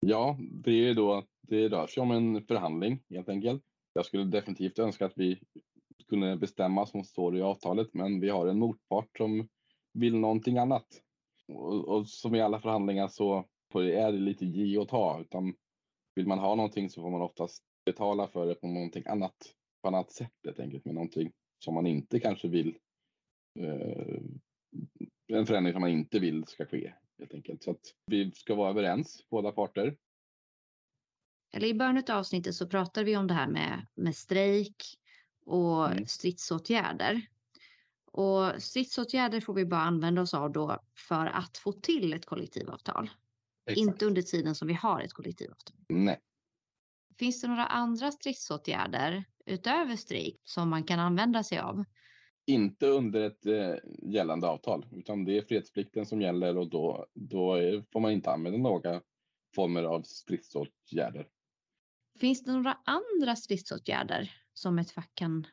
Ja, 0.00 0.38
det 0.40 0.88
är 0.88 0.94
då 0.94 1.22
det 1.48 1.68
rör 1.68 1.86
sig 1.86 2.00
om 2.00 2.10
en 2.10 2.42
förhandling 2.46 3.02
helt 3.10 3.28
enkelt. 3.28 3.62
Jag 3.92 4.06
skulle 4.06 4.24
definitivt 4.24 4.78
önska 4.78 5.06
att 5.06 5.12
vi 5.16 5.40
kunde 6.08 6.36
bestämma 6.36 6.86
som 6.86 7.04
står 7.04 7.36
i 7.36 7.42
avtalet, 7.42 7.94
men 7.94 8.20
vi 8.20 8.28
har 8.28 8.46
en 8.46 8.58
motpart 8.58 9.16
som 9.16 9.48
vill 9.92 10.16
någonting 10.16 10.58
annat. 10.58 10.86
Och, 11.48 11.88
och 11.88 12.08
som 12.08 12.34
i 12.34 12.40
alla 12.40 12.60
förhandlingar 12.60 13.08
så 13.08 13.44
är 13.74 14.12
det 14.12 14.18
lite 14.18 14.46
ge 14.46 14.78
och 14.78 14.88
ta, 14.88 15.20
utan 15.20 15.54
vill 16.14 16.26
man 16.26 16.38
ha 16.38 16.54
någonting 16.54 16.90
så 16.90 17.02
får 17.02 17.10
man 17.10 17.22
oftast 17.22 17.64
betala 17.84 18.28
för 18.28 18.46
det 18.46 18.54
på 18.54 18.66
någonting 18.66 19.02
annat, 19.06 19.54
på 19.82 19.88
annat 19.88 20.12
sätt 20.12 20.32
helt 20.44 20.60
enkelt, 20.60 20.84
med 20.84 20.94
någonting 20.94 21.32
som 21.58 21.74
man 21.74 21.86
inte 21.86 22.20
kanske 22.20 22.48
vill 22.48 22.76
eh, 23.58 24.20
en 25.26 25.46
förändring 25.46 25.72
som 25.72 25.80
man 25.80 25.90
inte 25.90 26.18
vill 26.18 26.44
ska 26.46 26.66
ske 26.66 26.94
helt 27.18 27.34
enkelt. 27.34 27.62
Så 27.62 27.70
att 27.70 27.94
vi 28.06 28.32
ska 28.32 28.54
vara 28.54 28.70
överens, 28.70 29.26
båda 29.30 29.52
parter. 29.52 29.96
Eller 31.52 31.68
i 31.68 31.74
början 31.74 31.96
av 31.96 32.18
avsnittet 32.18 32.54
så 32.54 32.68
pratade 32.68 33.06
vi 33.06 33.16
om 33.16 33.26
det 33.26 33.34
här 33.34 33.48
med, 33.48 33.86
med 33.94 34.16
strejk 34.16 34.76
och 35.46 35.92
mm. 35.92 36.06
stridsåtgärder. 36.06 37.26
Och 38.12 38.62
stridsåtgärder 38.62 39.40
får 39.40 39.54
vi 39.54 39.64
bara 39.64 39.80
använda 39.80 40.22
oss 40.22 40.34
av 40.34 40.52
då 40.52 40.80
för 41.08 41.26
att 41.26 41.58
få 41.58 41.72
till 41.72 42.12
ett 42.12 42.26
kollektivavtal. 42.26 43.10
Exakt. 43.66 43.78
Inte 43.78 44.06
under 44.06 44.22
tiden 44.22 44.54
som 44.54 44.68
vi 44.68 44.74
har 44.74 45.00
ett 45.00 45.12
kollektivavtal. 45.12 45.76
Nej. 45.88 46.20
Finns 47.18 47.40
det 47.40 47.48
några 47.48 47.66
andra 47.66 48.12
stridsåtgärder 48.12 49.24
utöver 49.46 49.96
strejk 49.96 50.40
som 50.44 50.68
man 50.68 50.84
kan 50.84 50.98
använda 50.98 51.42
sig 51.42 51.58
av? 51.58 51.84
Inte 52.46 52.86
under 52.86 53.20
ett 53.20 53.46
eh, 53.46 53.74
gällande 54.02 54.46
avtal, 54.46 54.86
utan 54.92 55.24
det 55.24 55.38
är 55.38 55.42
fredsplikten 55.42 56.06
som 56.06 56.20
gäller 56.20 56.58
och 56.58 56.70
då, 56.70 57.06
då 57.14 57.56
får 57.92 58.00
man 58.00 58.12
inte 58.12 58.30
använda 58.30 58.58
några 58.58 59.00
former 59.54 59.82
av 59.82 60.02
stridsåtgärder. 60.02 61.28
Finns 62.20 62.44
det 62.44 62.52
några 62.52 62.78
andra 62.84 63.36
stridsåtgärder 63.36 64.32
som 64.52 64.78
ett 64.78 64.90
fack 64.90 65.10
kan 65.14 65.46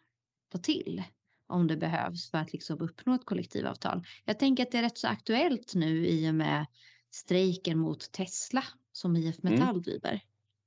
ta 0.52 0.58
till 0.58 1.04
om 1.48 1.68
det 1.68 1.78
behövs 1.78 2.32
för 2.32 2.38
att 2.38 2.54
liksom 2.54 2.82
uppnå 2.82 3.16
ett 3.16 3.26
kollektivavtal? 3.26 4.04
Jag 4.26 4.40
tänker 4.40 4.64
att 4.64 4.72
det 4.72 4.78
är 4.78 4.82
rätt 4.82 4.98
så 4.98 5.08
aktuellt 5.08 5.76
nu 5.76 6.08
i 6.08 6.30
och 6.30 6.36
med 6.36 6.66
strejken 7.12 7.78
mot 7.78 8.12
Tesla 8.12 8.64
som 8.92 9.16
IF 9.16 9.44
mm. 9.44 9.54
Metall 9.54 9.76
mm. 9.76 9.82
driver. 9.82 10.22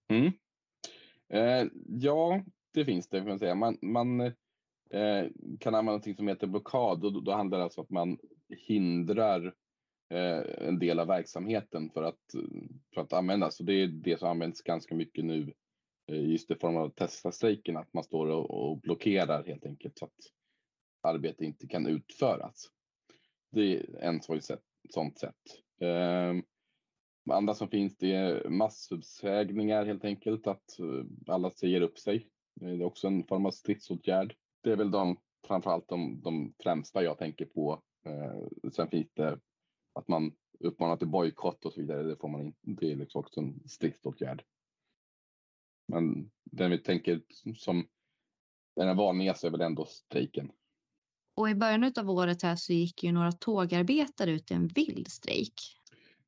Mm. 0.09 0.33
Eh, 1.29 1.69
ja, 1.89 2.45
det 2.75 2.85
finns 2.85 3.09
det. 3.09 3.19
Kan 3.19 3.29
man 3.29 3.39
säga. 3.39 3.55
Man, 3.55 3.79
man 3.83 4.21
eh, 4.21 5.27
kan 5.61 5.75
använda 5.75 6.07
något 6.07 6.17
som 6.17 6.29
heter 6.29 6.47
blockad 6.47 7.05
och 7.05 7.13
då, 7.13 7.21
då 7.21 7.33
handlar 7.33 7.59
det 7.59 7.65
alltså 7.65 7.81
om 7.81 7.85
att 7.85 7.91
man 7.91 8.19
hindrar 8.49 9.55
eh, 10.11 10.69
en 10.69 10.79
del 10.79 10.99
av 10.99 11.07
verksamheten 11.07 11.91
för 11.91 12.03
att, 12.03 12.35
för 12.95 13.01
att 13.01 13.13
användas. 13.13 13.57
Så 13.57 13.63
det 13.63 13.73
är 13.73 13.87
det 13.87 14.19
som 14.19 14.29
används 14.29 14.63
ganska 14.63 14.95
mycket 14.95 15.25
nu 15.25 15.53
eh, 16.07 16.31
just 16.31 16.51
i 16.51 16.55
form 16.55 16.77
av 16.77 16.91
Tesla-strejken, 16.91 17.77
att 17.77 17.93
man 17.93 18.05
står 18.05 18.27
och, 18.27 18.51
och 18.51 18.81
blockerar 18.81 19.45
helt 19.45 19.67
enkelt 19.67 19.99
så 19.99 20.05
att 20.05 20.19
arbete 21.03 21.45
inte 21.45 21.67
kan 21.67 21.87
utföras. 21.87 22.71
Det 23.53 23.77
är 23.77 23.97
en 24.01 24.21
sånt 24.91 25.19
sätt. 25.19 25.64
Eh, 25.81 26.35
andra 27.31 27.55
som 27.55 27.69
finns 27.69 27.97
det 27.97 28.13
är 28.13 28.49
massuppsägningar 28.49 29.87
helt 29.87 30.05
enkelt, 30.05 30.47
att 30.47 30.79
eh, 30.79 31.05
alla 31.27 31.51
säger 31.51 31.81
upp 31.81 31.99
sig. 31.99 32.29
Det 32.55 32.67
är 32.67 32.83
också 32.83 33.07
en 33.07 33.25
form 33.27 33.47
av 33.47 33.51
stridsåtgärd. 33.51 34.37
Det 34.63 34.73
är 34.73 34.77
väl 34.77 34.91
de, 34.91 35.17
framförallt 35.47 35.89
de, 35.89 36.21
de 36.21 36.55
främsta 36.63 37.03
jag 37.03 37.19
tänker 37.19 37.45
på. 37.45 37.83
Eh, 38.07 38.71
sen 38.73 38.89
finns 38.89 39.15
det 39.15 39.41
att 39.93 40.09
man 40.09 40.33
uppmanar 40.61 40.97
till 40.97 41.09
bojkott 41.09 41.65
och 41.65 41.73
så 41.73 41.81
vidare. 41.81 42.03
Det, 42.03 42.17
får 42.17 42.29
man 42.29 42.41
in, 42.41 42.55
det 42.61 42.93
är 42.93 42.97
liksom 42.97 43.19
också 43.19 43.41
en 43.41 43.69
stridsåtgärd. 43.69 44.45
Men 45.89 46.31
den 46.45 46.71
vi 46.71 46.79
tänker 46.79 47.23
som 47.57 47.87
den 48.77 48.97
vanligaste 48.97 49.47
är 49.47 49.51
väl 49.51 49.61
ändå 49.61 49.85
strejken. 49.85 50.53
Och 51.35 51.51
i 51.51 51.55
början 51.55 51.93
av 51.97 52.11
året 52.11 52.43
här 52.43 52.57
så 52.57 52.73
gick 52.73 53.05
ju 53.05 53.13
några 53.13 53.33
tågarbetare 53.33 54.31
ut 54.31 54.51
i 54.51 54.55
en 54.55 54.69
vild 54.69 55.09
strejk. 55.09 55.55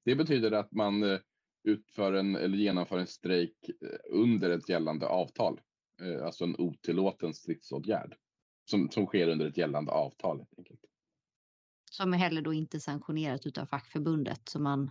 Det 0.04 0.14
betyder 0.14 0.52
att 0.52 0.72
man 0.72 1.02
eh, 1.02 1.18
utför 1.64 2.12
en 2.12 2.36
eller 2.36 2.56
genomför 2.58 2.98
en 2.98 3.06
strejk 3.06 3.68
eh, 3.68 3.98
under 4.10 4.50
ett 4.50 4.68
gällande 4.68 5.06
avtal. 5.06 5.60
Eh, 6.02 6.26
alltså 6.26 6.44
en 6.44 6.56
otillåten 6.58 7.34
stridsåtgärd 7.34 8.16
som, 8.64 8.90
som 8.90 9.06
sker 9.06 9.28
under 9.28 9.46
ett 9.46 9.56
gällande 9.56 9.92
avtal. 9.92 10.38
Helt 10.38 10.58
enkelt. 10.58 10.80
Som 11.90 12.14
är 12.14 12.18
heller 12.18 12.42
då 12.42 12.52
inte 12.52 12.80
sanktionerat 12.80 13.58
av 13.58 13.66
fackförbundet 13.66 14.48
som, 14.48 14.62
man, 14.62 14.90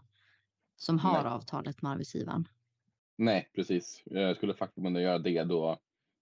som 0.76 1.00
har 1.00 1.24
Nej. 1.24 1.32
avtalet 1.32 1.82
med 1.82 1.92
arbetsgivaren. 1.92 2.48
Nej, 3.18 3.52
precis. 3.56 4.04
Skulle 4.36 4.54
fackförbundet 4.54 5.04
göra 5.04 5.20
det 5.20 5.44
då, 5.44 5.80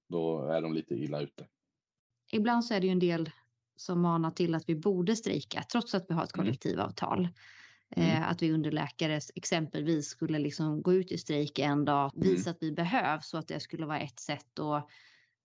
då 0.10 0.48
är 0.48 0.62
de 0.62 0.74
lite 0.74 0.96
illa 0.96 1.22
ute. 1.22 1.48
Ibland 2.32 2.66
så 2.66 2.74
är 2.74 2.80
det 2.80 2.88
ju 2.88 2.92
en 2.92 3.00
del 3.00 3.30
som 3.76 4.02
manar 4.02 4.32
till 4.32 4.56
att 4.56 4.70
vi 4.70 4.76
borde 4.76 5.16
strejka 5.16 5.64
trots 5.72 5.96
att 5.96 6.06
vi 6.10 6.14
har 6.14 6.24
ett 6.24 6.36
mm. 6.36 6.46
kollektivavtal. 6.46 7.30
Mm. 7.96 8.10
Eh, 8.10 8.30
att 8.30 8.42
vi 8.42 8.52
underläkare 8.52 9.20
exempelvis 9.36 10.08
skulle 10.08 10.40
liksom 10.40 10.82
gå 10.82 10.94
ut 10.94 11.12
i 11.12 11.18
strejk 11.18 11.60
en 11.60 11.86
dag, 11.86 12.12
mm. 12.16 12.28
visa 12.28 12.50
att 12.50 12.58
vi 12.62 12.72
behövs 12.72 13.28
så 13.28 13.38
att 13.38 13.48
det 13.48 13.60
skulle 13.60 13.86
vara 13.86 14.00
ett 14.00 14.20
sätt 14.20 14.60
att, 14.60 14.88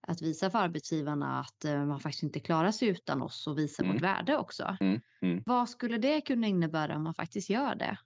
att 0.01 0.23
visa 0.23 0.51
för 0.51 0.59
arbetsgivarna 0.59 1.41
att 1.41 1.65
uh, 1.65 1.87
man 1.87 2.01
faktiskt 2.01 2.23
inte 2.23 2.41
klarar 2.41 2.71
sig 2.71 2.89
utan 2.89 3.23
oss 3.23 3.47
och 3.47 3.59
visa 3.59 3.83
mm. 3.83 3.95
vårt 3.95 4.03
värde 4.03 4.37
också. 4.37 4.77
Mm. 4.81 5.01
Mm. 5.21 5.43
Vad 5.47 5.69
skulle 5.69 5.99
det 5.99 6.21
kunna 6.21 6.47
innebära 6.47 6.97
om 6.97 7.03
man 7.03 7.15
faktiskt 7.15 7.51
gör 7.51 7.75
det? 7.75 7.99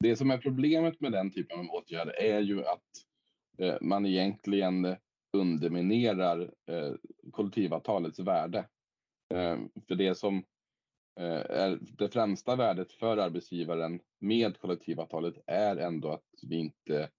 Det 0.00 0.16
som 0.16 0.30
är 0.30 0.38
problemet 0.38 1.00
med 1.00 1.12
den 1.12 1.30
typen 1.30 1.60
av 1.60 1.66
åtgärder 1.66 2.22
är 2.22 2.40
ju 2.40 2.60
att 2.60 3.04
uh, 3.62 3.74
man 3.80 4.06
egentligen 4.06 4.96
underminerar 5.32 6.50
kollektivavtalets 7.30 8.18
värde. 8.18 8.64
Eh, 9.34 9.58
för 9.88 9.94
det 9.94 10.14
som 10.14 10.36
eh, 11.20 11.44
är 11.50 11.78
det 11.80 12.08
främsta 12.08 12.56
värdet 12.56 12.92
för 12.92 13.16
arbetsgivaren 13.16 14.00
med 14.18 14.58
kollektivavtalet 14.58 15.34
är 15.46 15.76
ändå 15.76 16.08
att 16.10 16.28
vi 16.42 16.56
inte 16.56 17.10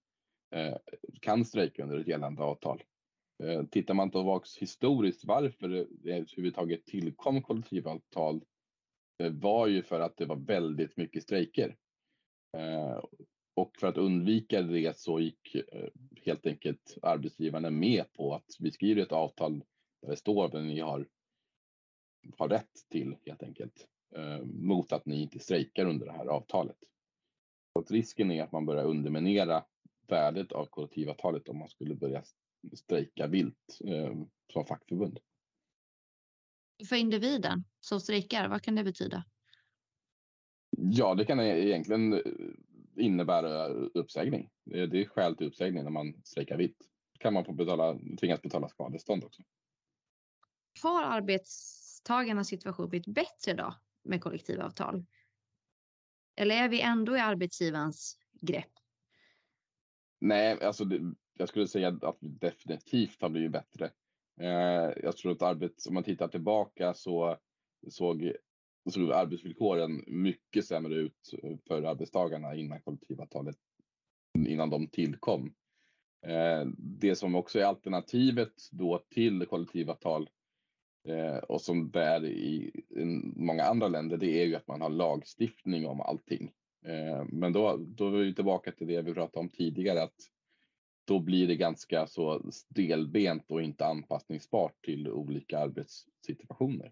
eh, 0.56 0.78
kan 1.22 1.46
strejka 1.46 1.84
under 1.84 2.00
ett 2.00 2.08
gällande 2.08 2.44
avtal. 2.44 2.84
Tittar 3.72 3.94
man 3.94 4.12
tillbaks 4.12 4.58
historiskt 4.58 5.26
varför 5.26 5.70
det 5.70 6.12
överhuvudtaget 6.12 6.86
tillkom 6.86 7.42
kollektivavtal 7.42 8.42
var 9.32 9.68
ju 9.68 9.84
för 9.84 10.00
att 10.00 10.18
det 10.18 10.26
var 10.26 10.36
väldigt 10.36 10.98
mycket 10.98 11.24
strejker. 11.24 11.76
Och 13.56 13.78
för 13.80 13.88
att 13.88 13.98
undvika 13.98 14.62
det 14.62 14.98
så 14.98 15.20
gick 15.20 15.56
helt 16.26 16.46
enkelt 16.46 16.98
arbetsgivarna 17.02 17.70
med 17.70 18.14
på 18.14 18.34
att 18.34 18.56
vi 18.60 18.72
skriver 18.72 19.02
ett 19.02 19.12
avtal 19.12 19.64
där 20.02 20.10
det 20.10 20.16
står 20.16 20.46
att 20.46 20.54
ni 20.54 20.80
har 20.80 21.08
har 22.38 22.50
rätt 22.50 22.90
till 22.90 23.18
helt 23.26 23.44
enkelt 23.44 23.88
eh, 24.16 24.40
mot 24.46 24.92
att 24.92 25.06
ni 25.06 25.22
inte 25.22 25.40
strejkar 25.40 25.86
under 25.86 26.06
det 26.06 26.12
här 26.12 26.26
avtalet. 26.26 26.78
Att 27.80 27.92
risken 27.92 28.32
är 28.32 28.44
att 28.44 28.52
man 28.52 28.66
börjar 28.66 28.86
underminera 28.86 29.66
värdet 30.08 30.52
av 30.52 30.66
kollektivavtalet 30.66 31.50
om 31.50 31.58
man 31.58 31.70
skulle 31.70 31.96
börja 31.96 32.24
strejka 32.74 33.28
vilt 33.28 33.80
eh, 33.86 34.14
som 34.54 34.66
fackförbund. 34.66 35.20
För 36.90 36.96
individen 36.96 37.64
som 37.80 38.00
strejkar, 38.00 38.48
vad 38.48 38.62
kan 38.62 38.76
det 38.76 38.84
betyda? 38.84 39.24
Ja, 40.78 41.16
det 41.16 41.26
kan 41.26 41.40
egentligen 41.40 42.14
eh, 42.14 42.20
innebära 42.96 43.68
uppsägning. 43.68 44.50
Det 44.64 44.80
är 44.80 45.06
skäl 45.06 45.36
till 45.36 45.48
uppsägning 45.48 45.84
när 45.84 45.92
man 45.92 46.22
strejkar 46.24 46.58
vitt. 46.58 46.78
kan 47.20 47.34
man 47.34 47.46
få 47.46 47.54
betala, 47.54 48.00
tvingas 48.20 48.42
betala 48.42 48.70
skadestånd 48.70 49.24
också. 49.24 49.42
Har 50.84 51.04
arbets 51.04 51.81
arbetstagarnas 52.02 52.48
situation 52.48 52.90
blivit 52.90 53.08
bättre 53.08 53.54
då 53.54 53.76
med 54.04 54.22
kollektivavtal? 54.22 55.06
Eller 56.36 56.56
är 56.56 56.70
vi 56.70 56.82
ändå 56.82 57.18
i 57.18 57.20
arbetsgivarens 57.20 58.18
grepp? 58.42 58.72
Nej, 60.20 60.64
alltså 60.64 60.86
det, 60.86 61.14
jag 61.34 61.50
skulle 61.50 61.68
säga 61.68 61.88
att 61.88 62.18
vi 62.20 62.28
definitivt 62.30 63.22
har 63.22 63.30
blivit 63.30 63.52
bättre. 63.52 63.92
Eh, 64.40 64.92
jag 65.04 65.18
tror 65.18 65.32
att 65.32 65.42
arbets, 65.42 65.88
om 65.88 65.94
man 65.94 66.04
tittar 66.04 66.28
tillbaka 66.28 66.94
så 66.94 67.38
såg, 67.90 68.34
såg 68.90 69.12
arbetsvillkoren 69.12 70.04
mycket 70.08 70.66
sämre 70.66 70.96
ut 70.96 71.34
för 71.68 71.84
arbetstagarna 71.84 72.56
innan 72.56 72.82
kollektivavtalet, 72.82 73.58
innan 74.48 74.70
de 74.70 74.88
tillkom. 74.88 75.54
Eh, 76.26 76.66
det 76.78 77.16
som 77.16 77.36
också 77.36 77.60
är 77.60 77.64
alternativet 77.64 78.54
då 78.72 79.06
till 79.10 79.46
kollektivavtal 79.46 80.30
eh, 81.04 81.38
och 81.38 81.62
som 81.62 81.92
det 81.92 82.04
är 82.04 82.26
i, 82.26 82.72
i 82.90 83.06
många 83.36 83.64
andra 83.64 83.88
länder, 83.88 84.18
det 84.18 84.42
är 84.42 84.46
ju 84.46 84.56
att 84.56 84.68
man 84.68 84.82
har 84.82 84.90
lagstiftning 84.90 85.88
om 85.88 86.02
allting. 86.02 86.52
Eh, 86.86 87.26
men 87.30 87.54
då, 87.54 87.78
då 87.78 88.08
är 88.08 88.12
vi 88.12 88.36
tillbaka 88.36 88.72
till 88.72 88.88
det 88.88 89.02
vi 89.02 89.14
pratade 89.14 89.40
om 89.40 89.50
tidigare, 89.50 90.04
att 90.04 90.16
då 91.06 91.20
blir 91.20 91.48
det 91.48 91.56
ganska 91.56 92.08
så 92.08 92.52
stelbent 92.52 93.52
och 93.52 93.62
inte 93.62 93.86
anpassningsbart 93.86 94.86
till 94.86 95.10
olika 95.10 95.60
arbetssituationer. 95.60 96.92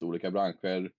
Olika 0.00 0.30
branscher, 0.30 0.90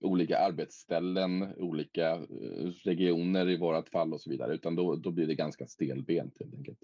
olika 0.00 0.38
arbetsställen, 0.38 1.54
olika 1.56 2.10
eh, 2.14 2.72
regioner 2.84 3.48
i 3.48 3.56
vårat 3.56 3.88
fall 3.88 4.12
och 4.12 4.20
så 4.20 4.30
vidare, 4.30 4.54
utan 4.54 4.74
då, 4.76 4.96
då 4.96 5.10
blir 5.10 5.26
det 5.26 5.34
ganska 5.34 5.66
stelbent 5.66 6.38
helt 6.40 6.54
enkelt. 6.54 6.78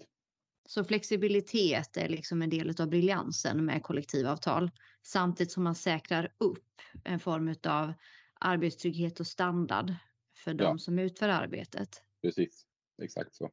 Så 0.67 0.83
flexibilitet 0.83 1.97
är 1.97 2.09
liksom 2.09 2.41
en 2.41 2.49
del 2.49 2.81
av 2.81 2.89
briljansen 2.89 3.65
med 3.65 3.83
kollektivavtal 3.83 4.71
samtidigt 5.03 5.51
som 5.51 5.63
man 5.63 5.75
säkrar 5.75 6.33
upp 6.37 6.81
en 7.03 7.19
form 7.19 7.55
av 7.63 7.93
arbetstrygghet 8.39 9.19
och 9.19 9.27
standard 9.27 9.93
för 10.37 10.53
de 10.53 10.63
ja. 10.63 10.77
som 10.77 10.99
utför 10.99 11.29
arbetet. 11.29 12.01
Precis, 12.21 12.65
exakt 13.01 13.35
så. 13.35 13.51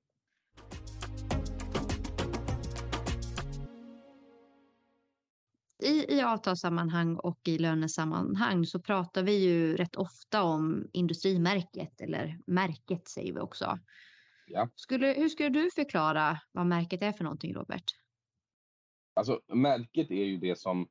I, 5.82 6.14
I 6.14 6.22
avtalssammanhang 6.22 7.16
och 7.16 7.40
i 7.44 7.58
lönesammanhang 7.58 8.66
så 8.66 8.80
pratar 8.80 9.22
vi 9.22 9.32
ju 9.32 9.76
rätt 9.76 9.96
ofta 9.96 10.42
om 10.42 10.88
industrimärket 10.92 12.00
eller 12.00 12.38
märket 12.46 13.08
säger 13.08 13.32
vi 13.32 13.40
också. 13.40 13.78
Ja. 14.52 14.68
Skulle, 14.74 15.06
hur 15.06 15.28
skulle 15.28 15.48
du 15.48 15.70
förklara 15.70 16.40
vad 16.52 16.66
märket 16.66 17.02
är 17.02 17.12
för 17.12 17.24
någonting 17.24 17.54
Robert? 17.54 17.84
Alltså 19.14 19.40
märket 19.46 20.10
är 20.10 20.24
ju 20.24 20.36
det 20.36 20.58
som 20.58 20.88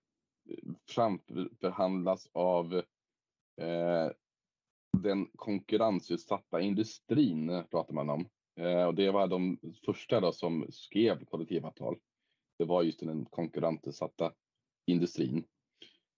framförhandlas 0.90 2.28
av 2.34 2.76
eh, 3.62 4.12
den 4.98 5.28
konkurrensutsatta 5.36 6.62
industrin 6.62 7.64
pratar 7.72 7.94
man 7.94 8.10
om. 8.10 8.30
Eh, 8.60 8.84
och 8.84 8.96
det 8.96 9.12
var 9.12 9.28
de 9.28 9.60
första 9.86 10.20
då 10.20 10.32
som 10.32 10.68
skrev 10.70 11.26
kollektivavtal. 11.26 11.98
Det 12.58 12.66
var 12.66 12.84
just 12.84 13.00
den 13.00 13.26
konkurrensutsatta 13.26 14.34
industrin. 14.86 15.44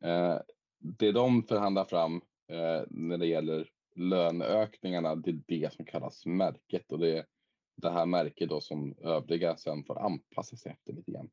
Eh, 0.04 0.38
det 0.80 1.12
de 1.12 1.44
förhandlar 1.44 1.86
fram 1.86 2.22
eh, 2.48 2.84
när 2.88 3.18
det 3.18 3.28
gäller 3.28 3.70
löneökningarna, 3.96 5.16
det 5.16 5.30
är 5.30 5.42
det 5.48 5.74
som 5.74 5.86
kallas 5.86 6.26
märket 6.26 6.92
och 6.92 7.00
det 7.00 7.18
är 7.18 7.26
det 7.76 7.90
här 7.92 8.06
märket 8.06 8.50
då 8.50 8.62
som 8.62 8.96
övriga 8.98 9.58
sen 9.58 9.84
får 9.84 10.06
anpassa 10.06 10.56
sig 10.56 10.72
efter 10.72 10.94
lite 10.94 11.12
grann. 11.12 11.30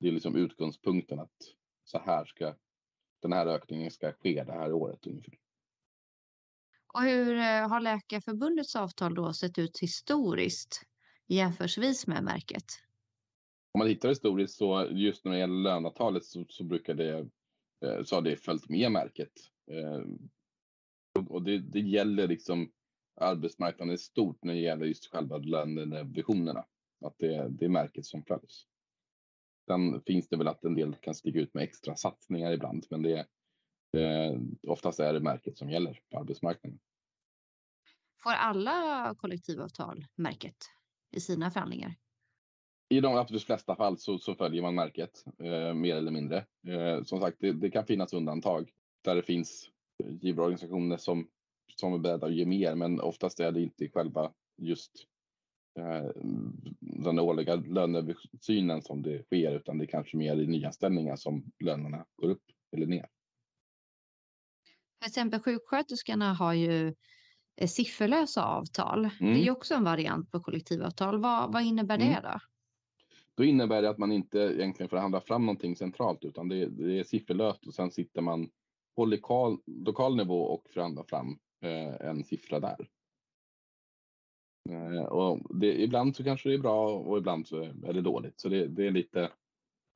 Det 0.00 0.08
är 0.08 0.12
liksom 0.12 0.36
utgångspunkten 0.36 1.20
att 1.20 1.36
så 1.84 1.98
här 1.98 2.24
ska 2.24 2.54
den 3.22 3.32
här 3.32 3.46
ökningen 3.46 3.90
ska 3.90 4.12
ske 4.12 4.44
det 4.44 4.52
här 4.52 4.72
året 4.72 5.06
ungefär. 5.06 5.38
Och 6.94 7.02
hur 7.02 7.36
eh, 7.36 7.68
har 7.68 7.80
Läkarförbundets 7.80 8.76
avtal 8.76 9.14
då 9.14 9.32
sett 9.32 9.58
ut 9.58 9.78
historiskt 9.78 10.82
jämförsvis 11.26 12.06
med 12.06 12.24
märket? 12.24 12.64
Om 13.74 13.78
man 13.78 13.88
tittar 13.88 14.08
historiskt 14.08 14.54
så 14.54 14.88
just 14.90 15.24
när 15.24 15.32
det 15.32 15.38
gäller 15.38 15.62
löneavtalet 15.62 16.24
så, 16.24 16.44
så 16.48 16.64
brukar 16.64 16.94
det 16.94 17.18
eh, 17.84 18.04
så 18.04 18.14
har 18.14 18.22
det 18.22 18.36
följt 18.36 18.68
med 18.68 18.92
märket. 18.92 19.32
Eh, 19.70 20.02
och 21.28 21.42
det, 21.42 21.58
det 21.58 21.80
gäller 21.80 22.28
liksom 22.28 22.72
arbetsmarknaden 23.22 23.94
i 23.94 23.98
stort 23.98 24.44
när 24.44 24.54
det 24.54 24.60
gäller 24.60 24.86
just 24.86 25.06
själva 25.12 25.36
lönevisionerna. 25.36 26.64
Att 27.04 27.18
det, 27.18 27.48
det 27.48 27.64
är 27.64 27.68
märket 27.68 28.06
som 28.06 28.24
följs. 28.24 28.66
Sen 29.66 30.02
finns 30.06 30.28
det 30.28 30.36
väl 30.36 30.48
att 30.48 30.64
en 30.64 30.74
del 30.74 30.94
kan 30.94 31.14
stiga 31.14 31.40
ut 31.40 31.54
med 31.54 31.64
extra 31.64 31.96
satsningar 31.96 32.52
ibland, 32.52 32.86
men 32.90 33.02
det, 33.02 33.26
det 33.92 34.38
oftast 34.68 35.00
är 35.00 35.12
det 35.12 35.20
märket 35.20 35.58
som 35.58 35.70
gäller 35.70 36.00
på 36.10 36.18
arbetsmarknaden. 36.18 36.78
Får 38.22 38.30
alla 38.30 39.14
kollektivavtal 39.18 40.06
märket 40.16 40.56
i 41.16 41.20
sina 41.20 41.50
förhandlingar? 41.50 41.94
I 42.88 43.00
de 43.00 43.16
absolut 43.16 43.44
flesta 43.44 43.76
fall 43.76 43.98
så, 43.98 44.18
så 44.18 44.34
följer 44.34 44.62
man 44.62 44.74
märket 44.74 45.24
eh, 45.38 45.74
mer 45.74 45.96
eller 45.96 46.10
mindre. 46.10 46.46
Eh, 46.68 47.02
som 47.02 47.20
sagt, 47.20 47.36
det, 47.40 47.52
det, 47.52 47.70
kan 47.70 47.86
finnas 47.86 48.12
undantag 48.12 48.70
där 49.04 49.14
det 49.14 49.22
finns 49.22 49.70
givarorganisationer 50.20 50.96
som, 50.96 51.28
som 51.82 51.92
är 51.92 51.98
beredda 51.98 52.26
att 52.26 52.34
ge 52.34 52.46
mer, 52.46 52.74
men 52.74 53.00
oftast 53.00 53.40
är 53.40 53.52
det 53.52 53.62
inte 53.62 53.88
själva 53.88 54.32
just 54.56 54.92
eh, 55.78 56.10
den 56.80 57.18
årliga 57.18 57.54
löneöversynen 57.54 58.82
som 58.82 59.02
det 59.02 59.22
sker, 59.22 59.56
utan 59.56 59.78
det 59.78 59.84
är 59.84 59.86
kanske 59.86 60.16
mer 60.16 60.36
i 60.36 60.46
nyanställningar 60.46 61.16
som 61.16 61.44
lönerna 61.64 62.04
går 62.16 62.30
upp 62.30 62.42
eller 62.76 62.86
ner. 62.86 63.06
Till 65.00 65.08
exempel 65.08 65.40
sjuksköterskorna 65.40 66.32
har 66.32 66.52
ju 66.52 66.94
eh, 67.56 67.68
sifferlösa 67.68 68.44
avtal. 68.44 68.98
Mm. 68.98 69.12
Det 69.18 69.38
är 69.40 69.42
ju 69.42 69.42
mm. 69.42 69.56
också 69.56 69.74
en 69.74 69.84
variant 69.84 70.30
på 70.30 70.40
kollektivavtal. 70.40 71.20
Vad, 71.20 71.52
vad 71.52 71.62
innebär 71.62 71.98
det 71.98 72.04
mm. 72.04 72.22
då? 72.22 72.40
Då 73.34 73.44
innebär 73.44 73.82
det 73.82 73.90
att 73.90 73.98
man 73.98 74.12
inte 74.12 74.38
egentligen 74.38 74.90
förhandlar 74.90 75.20
fram 75.20 75.46
någonting 75.46 75.76
centralt 75.76 76.24
utan 76.24 76.48
det, 76.48 76.66
det 76.66 76.98
är 76.98 77.04
sifferlöst 77.04 77.66
och 77.66 77.74
sen 77.74 77.90
sitter 77.90 78.20
man 78.20 78.50
på 78.96 79.04
lokal, 79.04 79.58
lokal 79.66 80.16
nivå 80.16 80.42
och 80.42 80.68
förhandlar 80.70 81.04
fram 81.04 81.38
Eh, 81.62 82.08
en 82.08 82.24
siffra 82.24 82.60
där. 82.60 82.88
Eh, 84.70 85.02
och 85.02 85.58
det, 85.60 85.82
ibland 85.82 86.16
så 86.16 86.24
kanske 86.24 86.48
det 86.48 86.54
är 86.54 86.58
bra 86.58 86.98
och 86.98 87.18
ibland 87.18 87.46
så 87.46 87.62
är 87.62 87.92
det 87.92 88.00
dåligt. 88.00 88.40
Så 88.40 88.48
det, 88.48 88.66
det 88.66 88.86
är 88.86 88.90
lite 88.90 89.22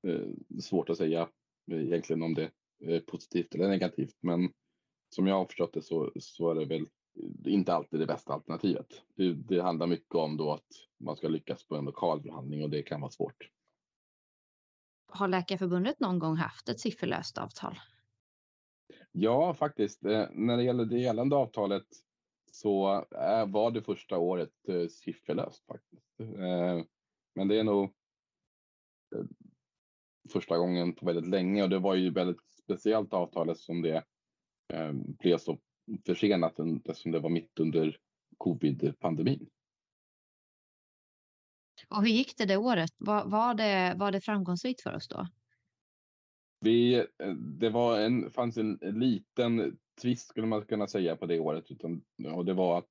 eh, 0.07 0.61
svårt 0.61 0.90
att 0.90 0.96
säga 0.96 1.29
egentligen 1.72 2.22
om 2.22 2.35
det 2.35 2.50
är 2.85 3.00
positivt 3.00 3.55
eller 3.55 3.68
negativt. 3.68 4.16
Men 4.20 4.52
som 5.14 5.26
jag 5.26 5.35
har 5.35 5.44
förstått 5.44 5.72
det 5.72 5.83
så, 5.83 6.12
så 6.20 6.50
är 6.50 6.55
det 6.55 6.64
väl 6.64 6.87
inte 7.46 7.74
alltid 7.74 8.00
det 8.00 8.07
bästa 8.07 8.33
alternativet. 8.33 9.02
Det, 9.14 9.33
det, 9.33 9.62
handlar 9.62 9.87
mycket 9.87 10.14
om 10.14 10.37
då 10.37 10.52
att 10.52 10.68
man 10.98 11.16
ska 11.16 11.29
lyckas 11.29 11.64
på 11.64 11.76
en 11.76 11.85
lokal 11.85 12.22
förhandling 12.22 12.62
och 12.62 12.70
det 12.70 12.83
kan 12.83 13.00
vara 13.00 13.11
svårt. 13.11 13.50
Har 15.09 15.29
Läkarförbundet 15.29 16.00
någon 16.00 16.18
gång 16.18 16.37
haft 16.37 16.68
ett 16.68 16.81
sifferlöst 16.81 17.38
avtal? 17.38 17.79
Ja, 19.18 19.55
faktiskt. 19.55 20.05
Eh, 20.05 20.29
när 20.33 20.57
det 20.57 20.62
gäller 20.62 20.85
det 20.85 20.98
gällande 20.98 21.37
avtalet 21.37 21.87
så 22.52 23.05
eh, 23.11 23.46
var 23.46 23.70
det 23.70 23.83
första 23.83 24.18
året 24.18 24.68
eh, 24.68 24.87
sifferlöst 24.88 25.66
faktiskt. 25.66 26.02
Men 27.35 27.48
det 27.48 27.59
är 27.59 27.64
nog 27.64 27.92
första 30.33 30.59
gången 30.59 30.94
på 30.94 31.07
väldigt 31.07 31.31
länge 31.31 31.62
och 31.62 31.68
det 31.68 31.79
var 31.79 31.94
ju 31.94 32.11
väldigt 32.11 32.40
speciellt 32.62 33.12
avtalet 33.12 33.59
som 33.59 33.83
det 33.83 34.05
blev 35.18 35.38
så 35.38 35.59
försenat 36.07 36.59
eftersom 36.85 37.12
det 37.12 37.20
var 37.20 37.31
mitt 37.31 37.61
under 37.61 37.98
covid-pandemin. 38.37 39.48
Och 41.88 42.02
hur 42.02 42.11
gick 42.11 42.37
det 42.37 42.44
det 42.44 42.57
året? 42.57 42.90
Var, 42.98 43.24
var, 43.24 43.55
det, 43.55 43.94
var 43.96 44.12
det 44.12 44.20
framgångsrikt 44.20 44.81
för 44.81 44.94
oss 44.94 45.09
då? 45.09 45.26
Vi, 46.61 46.95
eh, 46.95 47.29
det 47.35 47.71
var 47.71 48.01
en, 48.01 48.31
fanns 48.31 48.57
en 48.57 48.79
liten 48.83 49.79
tvist 50.03 50.29
skulle 50.29 50.47
man 50.47 50.64
kunna 50.64 50.87
säga 50.87 51.16
på 51.16 51.27
det 51.27 51.40
året. 51.40 51.71
Utan, 51.71 52.03
och 52.35 52.45
det 52.45 52.55
var 52.55 52.79
att 52.79 52.90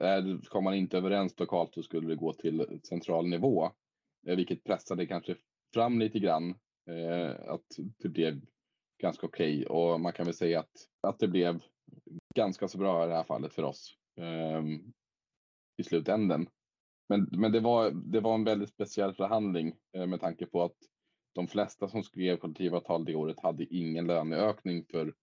eh, 0.00 0.38
kom 0.48 0.64
man 0.64 0.74
inte 0.74 0.98
överens 0.98 1.38
lokalt 1.38 1.74
så 1.74 1.82
skulle 1.82 2.08
det 2.08 2.16
gå 2.16 2.32
till 2.32 2.80
central 2.88 3.28
nivå. 3.28 3.70
Eh, 4.26 4.36
vilket 4.36 4.64
pressade 4.64 5.06
kanske 5.06 5.36
fram 5.74 5.98
lite 5.98 6.18
grann. 6.18 6.54
Eh, 6.90 7.50
att 7.50 7.66
det 7.98 8.08
blev 8.08 8.40
ganska 9.02 9.26
okej 9.26 9.66
okay. 9.66 9.76
och 9.76 10.00
man 10.00 10.12
kan 10.12 10.24
väl 10.24 10.34
säga 10.34 10.60
att, 10.60 10.88
att 11.00 11.18
det 11.18 11.28
blev 11.28 11.60
ganska 12.34 12.68
så 12.68 12.78
bra 12.78 13.04
i 13.04 13.08
det 13.08 13.14
här 13.14 13.24
fallet 13.24 13.54
för 13.54 13.62
oss 13.62 13.96
eh, 14.20 14.62
i 15.76 15.84
slutänden. 15.84 16.46
Men, 17.08 17.28
men 17.32 17.52
det, 17.52 17.60
var, 17.60 17.90
det 17.90 18.20
var 18.20 18.34
en 18.34 18.44
väldigt 18.44 18.68
speciell 18.68 19.14
förhandling 19.14 19.74
eh, 19.96 20.06
med 20.06 20.20
tanke 20.20 20.46
på 20.46 20.62
att 20.62 20.76
de 21.34 21.48
flesta 21.48 21.88
som 21.88 22.02
skrev 22.02 22.36
kollektivavtal 22.36 23.04
det 23.04 23.14
året 23.14 23.40
hade 23.40 23.74
ingen 23.74 24.06
löneökning 24.06 24.84
för 24.84 25.14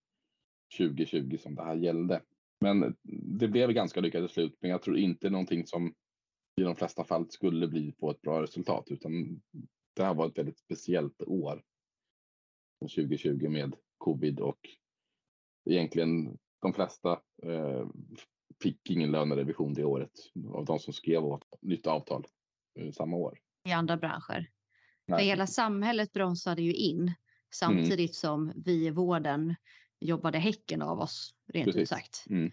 2020 0.78 1.36
som 1.36 1.54
det 1.54 1.64
här 1.64 1.76
gällde. 1.76 2.22
Men 2.60 2.96
det 3.38 3.48
blev 3.48 3.72
ganska 3.72 4.00
lyckat 4.00 4.30
slut, 4.30 4.56
men 4.60 4.70
jag 4.70 4.82
tror 4.82 4.98
inte 4.98 5.30
någonting 5.30 5.66
som 5.66 5.94
i 6.60 6.62
de 6.62 6.76
flesta 6.76 7.04
fall 7.04 7.30
skulle 7.30 7.68
bli 7.68 7.92
på 7.92 8.10
ett 8.10 8.22
bra 8.22 8.42
resultat, 8.42 8.90
utan 8.90 9.42
det 9.94 10.04
här 10.04 10.14
var 10.14 10.26
ett 10.26 10.38
väldigt 10.38 10.58
speciellt 10.58 11.22
år. 11.22 11.62
2020 12.80 13.48
med 13.48 13.76
covid 13.98 14.40
och 14.40 14.58
egentligen 15.70 16.38
de 16.62 16.72
flesta 16.72 17.20
eh, 17.42 17.86
fick 18.62 18.90
ingen 18.90 19.10
lönerevision 19.10 19.74
det 19.74 19.84
året 19.84 20.12
av 20.48 20.64
de 20.64 20.78
som 20.78 20.92
skrev 20.92 21.22
nytt 21.60 21.86
avtal 21.86 22.26
eh, 22.78 22.90
samma 22.90 23.16
år. 23.16 23.38
I 23.68 23.72
andra 23.72 23.96
branscher? 23.96 24.50
Nej. 25.06 25.18
För 25.18 25.24
hela 25.24 25.46
samhället 25.46 26.12
bromsade 26.12 26.62
ju 26.62 26.74
in 26.74 27.14
samtidigt 27.54 27.98
mm. 27.98 28.12
som 28.12 28.52
vi 28.56 28.86
i 28.86 28.90
vården 28.90 29.54
jobbade 30.00 30.38
häcken 30.38 30.82
av 30.82 31.00
oss, 31.00 31.34
rent 31.52 31.64
Precis. 31.64 31.82
ut 31.82 31.88
sagt. 31.88 32.24
Mm. 32.30 32.50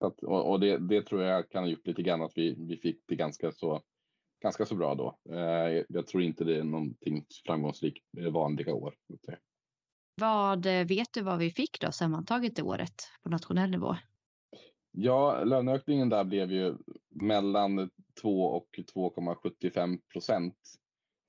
Att, 0.00 0.22
och, 0.22 0.50
och 0.50 0.60
det, 0.60 0.78
det, 0.78 1.02
tror 1.02 1.22
jag 1.22 1.50
kan 1.50 1.62
ha 1.62 1.70
gjort 1.70 1.86
lite 1.86 2.02
grann 2.02 2.22
att 2.22 2.32
vi, 2.36 2.54
vi 2.58 2.76
fick 2.76 3.02
det 3.06 3.16
ganska 3.16 3.52
så, 3.52 3.82
ganska 4.42 4.66
så 4.66 4.74
bra 4.74 4.94
då. 4.94 5.18
Eh, 5.34 5.84
jag 5.88 6.06
tror 6.06 6.22
inte 6.22 6.44
det 6.44 6.56
är 6.56 6.64
någonting 6.64 7.26
framgångsrikt 7.46 8.04
vanliga 8.30 8.74
år. 8.74 8.94
Vad 10.14 10.66
eh, 10.66 10.86
vet 10.86 11.12
du 11.12 11.22
vad 11.22 11.38
vi 11.38 11.50
fick 11.50 11.80
då 11.80 11.92
sammantaget 11.92 12.58
i 12.58 12.62
året 12.62 12.94
på 13.22 13.28
nationell 13.28 13.70
nivå? 13.70 13.96
Ja, 14.90 15.44
löneökningen 15.44 16.08
där 16.08 16.24
blev 16.24 16.52
ju 16.52 16.76
mellan 17.08 17.90
2 18.22 18.42
och 18.42 18.68
2,75 18.94 19.98
procent 20.12 20.56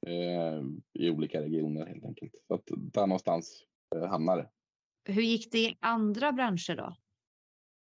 eh, 0.07 0.63
i 0.93 1.09
olika 1.09 1.41
regioner 1.41 1.85
helt 1.85 2.05
enkelt. 2.05 2.33
Så 2.47 2.53
att 2.53 2.63
där 2.67 3.07
någonstans 3.07 3.63
eh, 3.95 4.07
hamnar 4.07 4.37
det. 4.37 4.49
Hur 5.13 5.21
gick 5.21 5.51
det 5.51 5.59
i 5.59 5.77
andra 5.79 6.31
branscher 6.31 6.75
då? 6.75 6.95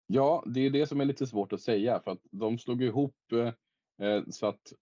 Ja, 0.07 0.43
det 0.47 0.59
är 0.59 0.69
det 0.69 0.87
som 0.87 1.01
är 1.01 1.05
lite 1.05 1.27
svårt 1.27 1.53
att 1.53 1.61
säga 1.61 1.99
för 1.99 2.11
att 2.11 2.21
de 2.31 2.57
slog 2.57 2.83
ihop 2.83 3.15
eh, 4.01 4.23
så 4.29 4.47
att 4.47 4.73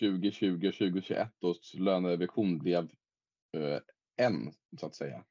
2020 0.00 0.68
och 0.68 0.74
2021 0.74 1.44
års 1.44 1.74
lönerevision 1.74 2.58
blev 2.58 2.90
en 4.16 4.52
så 4.80 4.86
att 4.86 4.94
säga. 4.94 5.24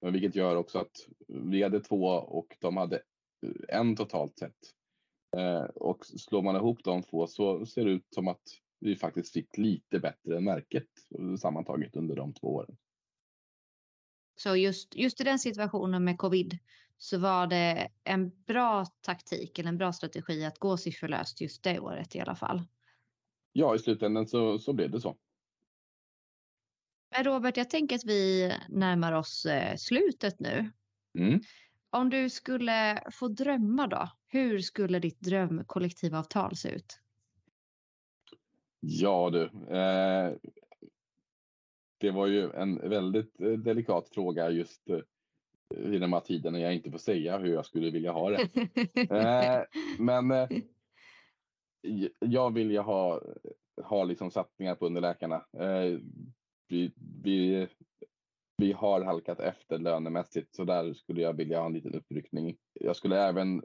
Vilket 0.00 0.34
gör 0.34 0.56
också 0.56 0.78
att 0.78 0.96
vi 1.28 1.62
hade 1.62 1.80
två 1.80 2.06
och 2.06 2.56
de 2.60 2.76
hade 2.76 3.02
en 3.68 3.96
totalt 3.96 4.38
sett. 4.38 4.56
Och 5.74 6.06
slår 6.06 6.42
man 6.42 6.56
ihop 6.56 6.84
de 6.84 7.02
två 7.02 7.26
så 7.26 7.66
ser 7.66 7.84
det 7.84 7.90
ut 7.90 8.06
som 8.14 8.28
att 8.28 8.42
vi 8.84 8.96
faktiskt 8.96 9.32
fick 9.32 9.56
lite 9.56 9.98
bättre 10.00 10.36
än 10.36 10.44
märket 10.44 10.88
sammantaget 11.40 11.96
under 11.96 12.16
de 12.16 12.34
två 12.34 12.54
åren. 12.54 12.76
Så 14.36 14.56
just, 14.56 14.94
just 14.94 15.20
i 15.20 15.24
den 15.24 15.38
situationen 15.38 16.04
med 16.04 16.18
covid 16.18 16.58
så 16.96 17.18
var 17.18 17.46
det 17.46 17.88
en 18.04 18.44
bra 18.44 18.84
taktik 19.00 19.58
eller 19.58 19.68
en 19.68 19.78
bra 19.78 19.92
strategi 19.92 20.44
att 20.44 20.58
gå 20.58 20.76
sifferlöst 20.76 21.40
just 21.40 21.62
det 21.62 21.80
året 21.80 22.14
i 22.14 22.20
alla 22.20 22.34
fall. 22.34 22.62
Ja, 23.52 23.74
i 23.74 23.78
slutändan 23.78 24.26
så, 24.26 24.58
så 24.58 24.72
blev 24.72 24.90
det 24.90 25.00
så. 25.00 25.16
Robert, 27.18 27.56
jag 27.56 27.70
tänker 27.70 27.96
att 27.96 28.04
vi 28.04 28.52
närmar 28.68 29.12
oss 29.12 29.46
eh, 29.46 29.76
slutet 29.76 30.40
nu. 30.40 30.70
Mm. 31.18 31.40
Om 31.90 32.10
du 32.10 32.30
skulle 32.30 33.02
få 33.12 33.28
drömma 33.28 33.86
då, 33.86 34.10
hur 34.26 34.58
skulle 34.58 34.98
ditt 34.98 35.20
drömkollektivavtal 35.20 36.56
se 36.56 36.68
ut? 36.68 37.00
Ja 38.86 39.30
du, 39.30 39.42
eh, 39.76 40.32
det 42.00 42.10
var 42.10 42.26
ju 42.26 42.50
en 42.50 42.88
väldigt 42.88 43.40
eh, 43.40 43.52
delikat 43.52 44.08
fråga 44.08 44.50
just 44.50 44.90
eh, 44.90 44.98
i 45.94 45.98
de 45.98 46.12
här 46.12 46.20
tiderna 46.20 46.60
jag 46.60 46.74
inte 46.74 46.90
får 46.90 46.98
säga 46.98 47.38
hur 47.38 47.52
jag 47.52 47.66
skulle 47.66 47.90
vilja 47.90 48.12
ha 48.12 48.30
det. 48.30 48.48
eh, 49.10 49.62
men 49.98 50.30
eh, 50.30 50.48
jag 52.18 52.54
vill 52.54 52.70
ju 52.70 52.78
ha, 52.78 53.22
ha 53.82 54.04
liksom 54.04 54.30
satsningar 54.30 54.74
på 54.74 54.86
underläkarna. 54.86 55.46
Eh, 55.58 55.98
vi, 56.68 56.92
vi, 57.22 57.68
vi 58.56 58.72
har 58.72 59.00
halkat 59.00 59.40
efter 59.40 59.78
lönemässigt 59.78 60.54
så 60.54 60.64
där 60.64 60.94
skulle 60.94 61.22
jag 61.22 61.32
vilja 61.32 61.58
ha 61.58 61.66
en 61.66 61.72
liten 61.72 61.94
uppryckning. 61.94 62.56
Jag 62.72 62.96
skulle 62.96 63.20
även 63.20 63.62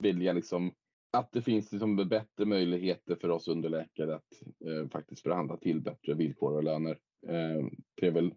vilja 0.00 0.32
liksom 0.32 0.74
att 1.14 1.32
det 1.32 1.42
finns 1.42 1.72
liksom 1.72 1.96
bättre 1.96 2.44
möjligheter 2.44 3.16
för 3.16 3.28
oss 3.28 3.48
underläkare 3.48 4.14
att 4.14 4.42
eh, 4.66 4.88
faktiskt 4.88 5.22
förhandla 5.22 5.56
till 5.56 5.80
bättre 5.80 6.14
villkor 6.14 6.56
och 6.56 6.64
löner. 6.64 6.98
Eh, 7.26 7.66
det 7.94 8.06
är 8.06 8.10
väl 8.10 8.34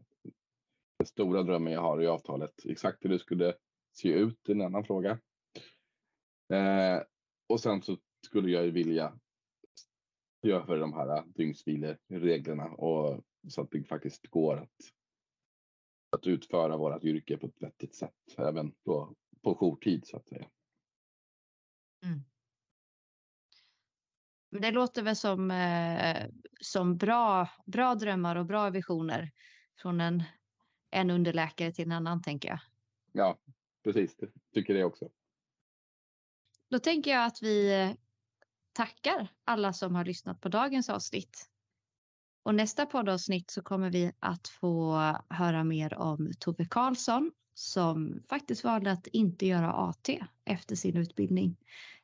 den 0.99 1.07
stora 1.07 1.43
drömmen 1.43 1.73
jag 1.73 1.81
har 1.81 2.01
i 2.01 2.07
avtalet. 2.07 2.65
Exakt 2.65 3.05
hur 3.05 3.09
det 3.09 3.19
skulle 3.19 3.53
se 3.91 4.09
ut 4.09 4.49
är 4.49 4.53
en 4.53 4.61
annan 4.61 4.83
fråga. 4.83 5.19
Eh, 6.53 7.03
och 7.49 7.59
sen 7.59 7.81
så 7.81 7.97
skulle 8.25 8.51
jag 8.51 8.65
ju 8.65 8.71
vilja 8.71 9.19
göra 10.41 10.65
för 10.65 10.77
de 10.77 10.93
här 10.93 11.23
dygnsvilereglerna 11.25 12.65
och 12.65 13.23
så 13.47 13.61
att 13.61 13.71
det 13.71 13.83
faktiskt 13.83 14.27
går 14.27 14.57
att, 14.57 14.93
att 16.09 16.27
utföra 16.27 16.77
vårt 16.77 17.03
yrke 17.03 17.37
på 17.37 17.47
ett 17.47 17.61
vettigt 17.61 17.95
sätt 17.95 18.35
även 18.37 18.71
på, 18.71 19.15
på 19.43 19.55
jourtid 19.55 20.07
så 20.07 20.17
att 20.17 20.27
säga. 20.27 20.49
Mm. 22.05 22.19
Det 24.49 24.71
låter 24.71 25.01
väl 25.01 25.15
som, 25.15 25.51
eh, 25.51 26.27
som 26.62 26.97
bra, 26.97 27.49
bra 27.65 27.95
drömmar 27.95 28.36
och 28.36 28.45
bra 28.45 28.69
visioner 28.69 29.31
från 29.81 30.01
en, 30.01 30.23
en 30.91 31.10
underläkare 31.10 31.71
till 31.71 31.86
en 31.86 31.91
annan 31.91 32.21
tänker 32.21 32.49
jag. 32.49 32.60
Ja, 33.12 33.38
precis. 33.83 34.15
Tycker 34.53 34.73
det 34.73 34.83
också. 34.83 35.10
Då 36.69 36.79
tänker 36.79 37.12
jag 37.12 37.25
att 37.25 37.41
vi 37.41 37.95
tackar 38.73 39.27
alla 39.43 39.73
som 39.73 39.95
har 39.95 40.05
lyssnat 40.05 40.41
på 40.41 40.49
dagens 40.49 40.89
avsnitt. 40.89 41.49
Och 42.43 42.55
nästa 42.55 42.86
poddavsnitt 42.86 43.51
så 43.51 43.62
kommer 43.62 43.89
vi 43.89 44.12
att 44.19 44.47
få 44.47 44.95
höra 45.29 45.63
mer 45.63 45.97
om 45.97 46.31
Tove 46.39 46.65
Karlsson 46.65 47.31
som 47.53 48.23
faktiskt 48.29 48.63
valde 48.63 48.91
att 48.91 49.07
inte 49.07 49.45
göra 49.45 49.73
AT 49.73 50.10
efter 50.45 50.75
sin 50.75 50.97
utbildning 50.97 51.57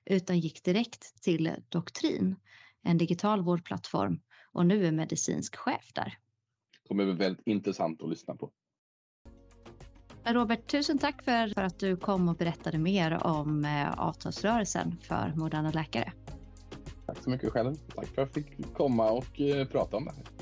utan 0.06 0.40
gick 0.40 0.64
direkt 0.64 1.24
till 1.24 1.56
Doktrin, 1.70 2.36
en 2.84 2.98
digital 2.98 3.42
vårdplattform 3.42 4.20
och 4.52 4.66
nu 4.66 4.86
är 4.88 4.92
medicinsk 4.92 5.56
chef 5.56 5.92
där. 5.94 6.18
Det 6.84 6.88
kommer 6.88 7.06
bli 7.06 7.14
väldigt 7.14 7.48
intressant 7.48 8.02
att 8.04 8.10
lyssna 8.10 8.36
på. 8.36 8.52
Robert, 10.26 10.68
tusen 10.68 10.98
tack 10.98 11.24
för, 11.24 11.54
för 11.54 11.64
att 11.64 11.80
du 11.80 11.98
kom 11.98 12.30
och 12.30 12.36
berättade 12.36 12.78
mer 12.78 13.24
om 13.24 13.66
eh, 13.66 14.00
avtalsrörelsen 14.00 14.98
för 15.02 15.34
Moderna 15.36 15.72
Läkare. 15.72 16.14
Tack 17.06 17.18
så 17.24 17.30
mycket 17.30 17.52
själv. 17.52 17.76
Tack 17.96 18.08
för 18.08 18.22
att 18.22 18.36
jag 18.36 18.46
fick 18.46 18.74
komma 18.74 19.12
och 19.12 19.42
eh, 19.42 19.68
prata 19.68 19.98
om 19.98 20.06
det 20.06 20.12
här. 20.12 20.33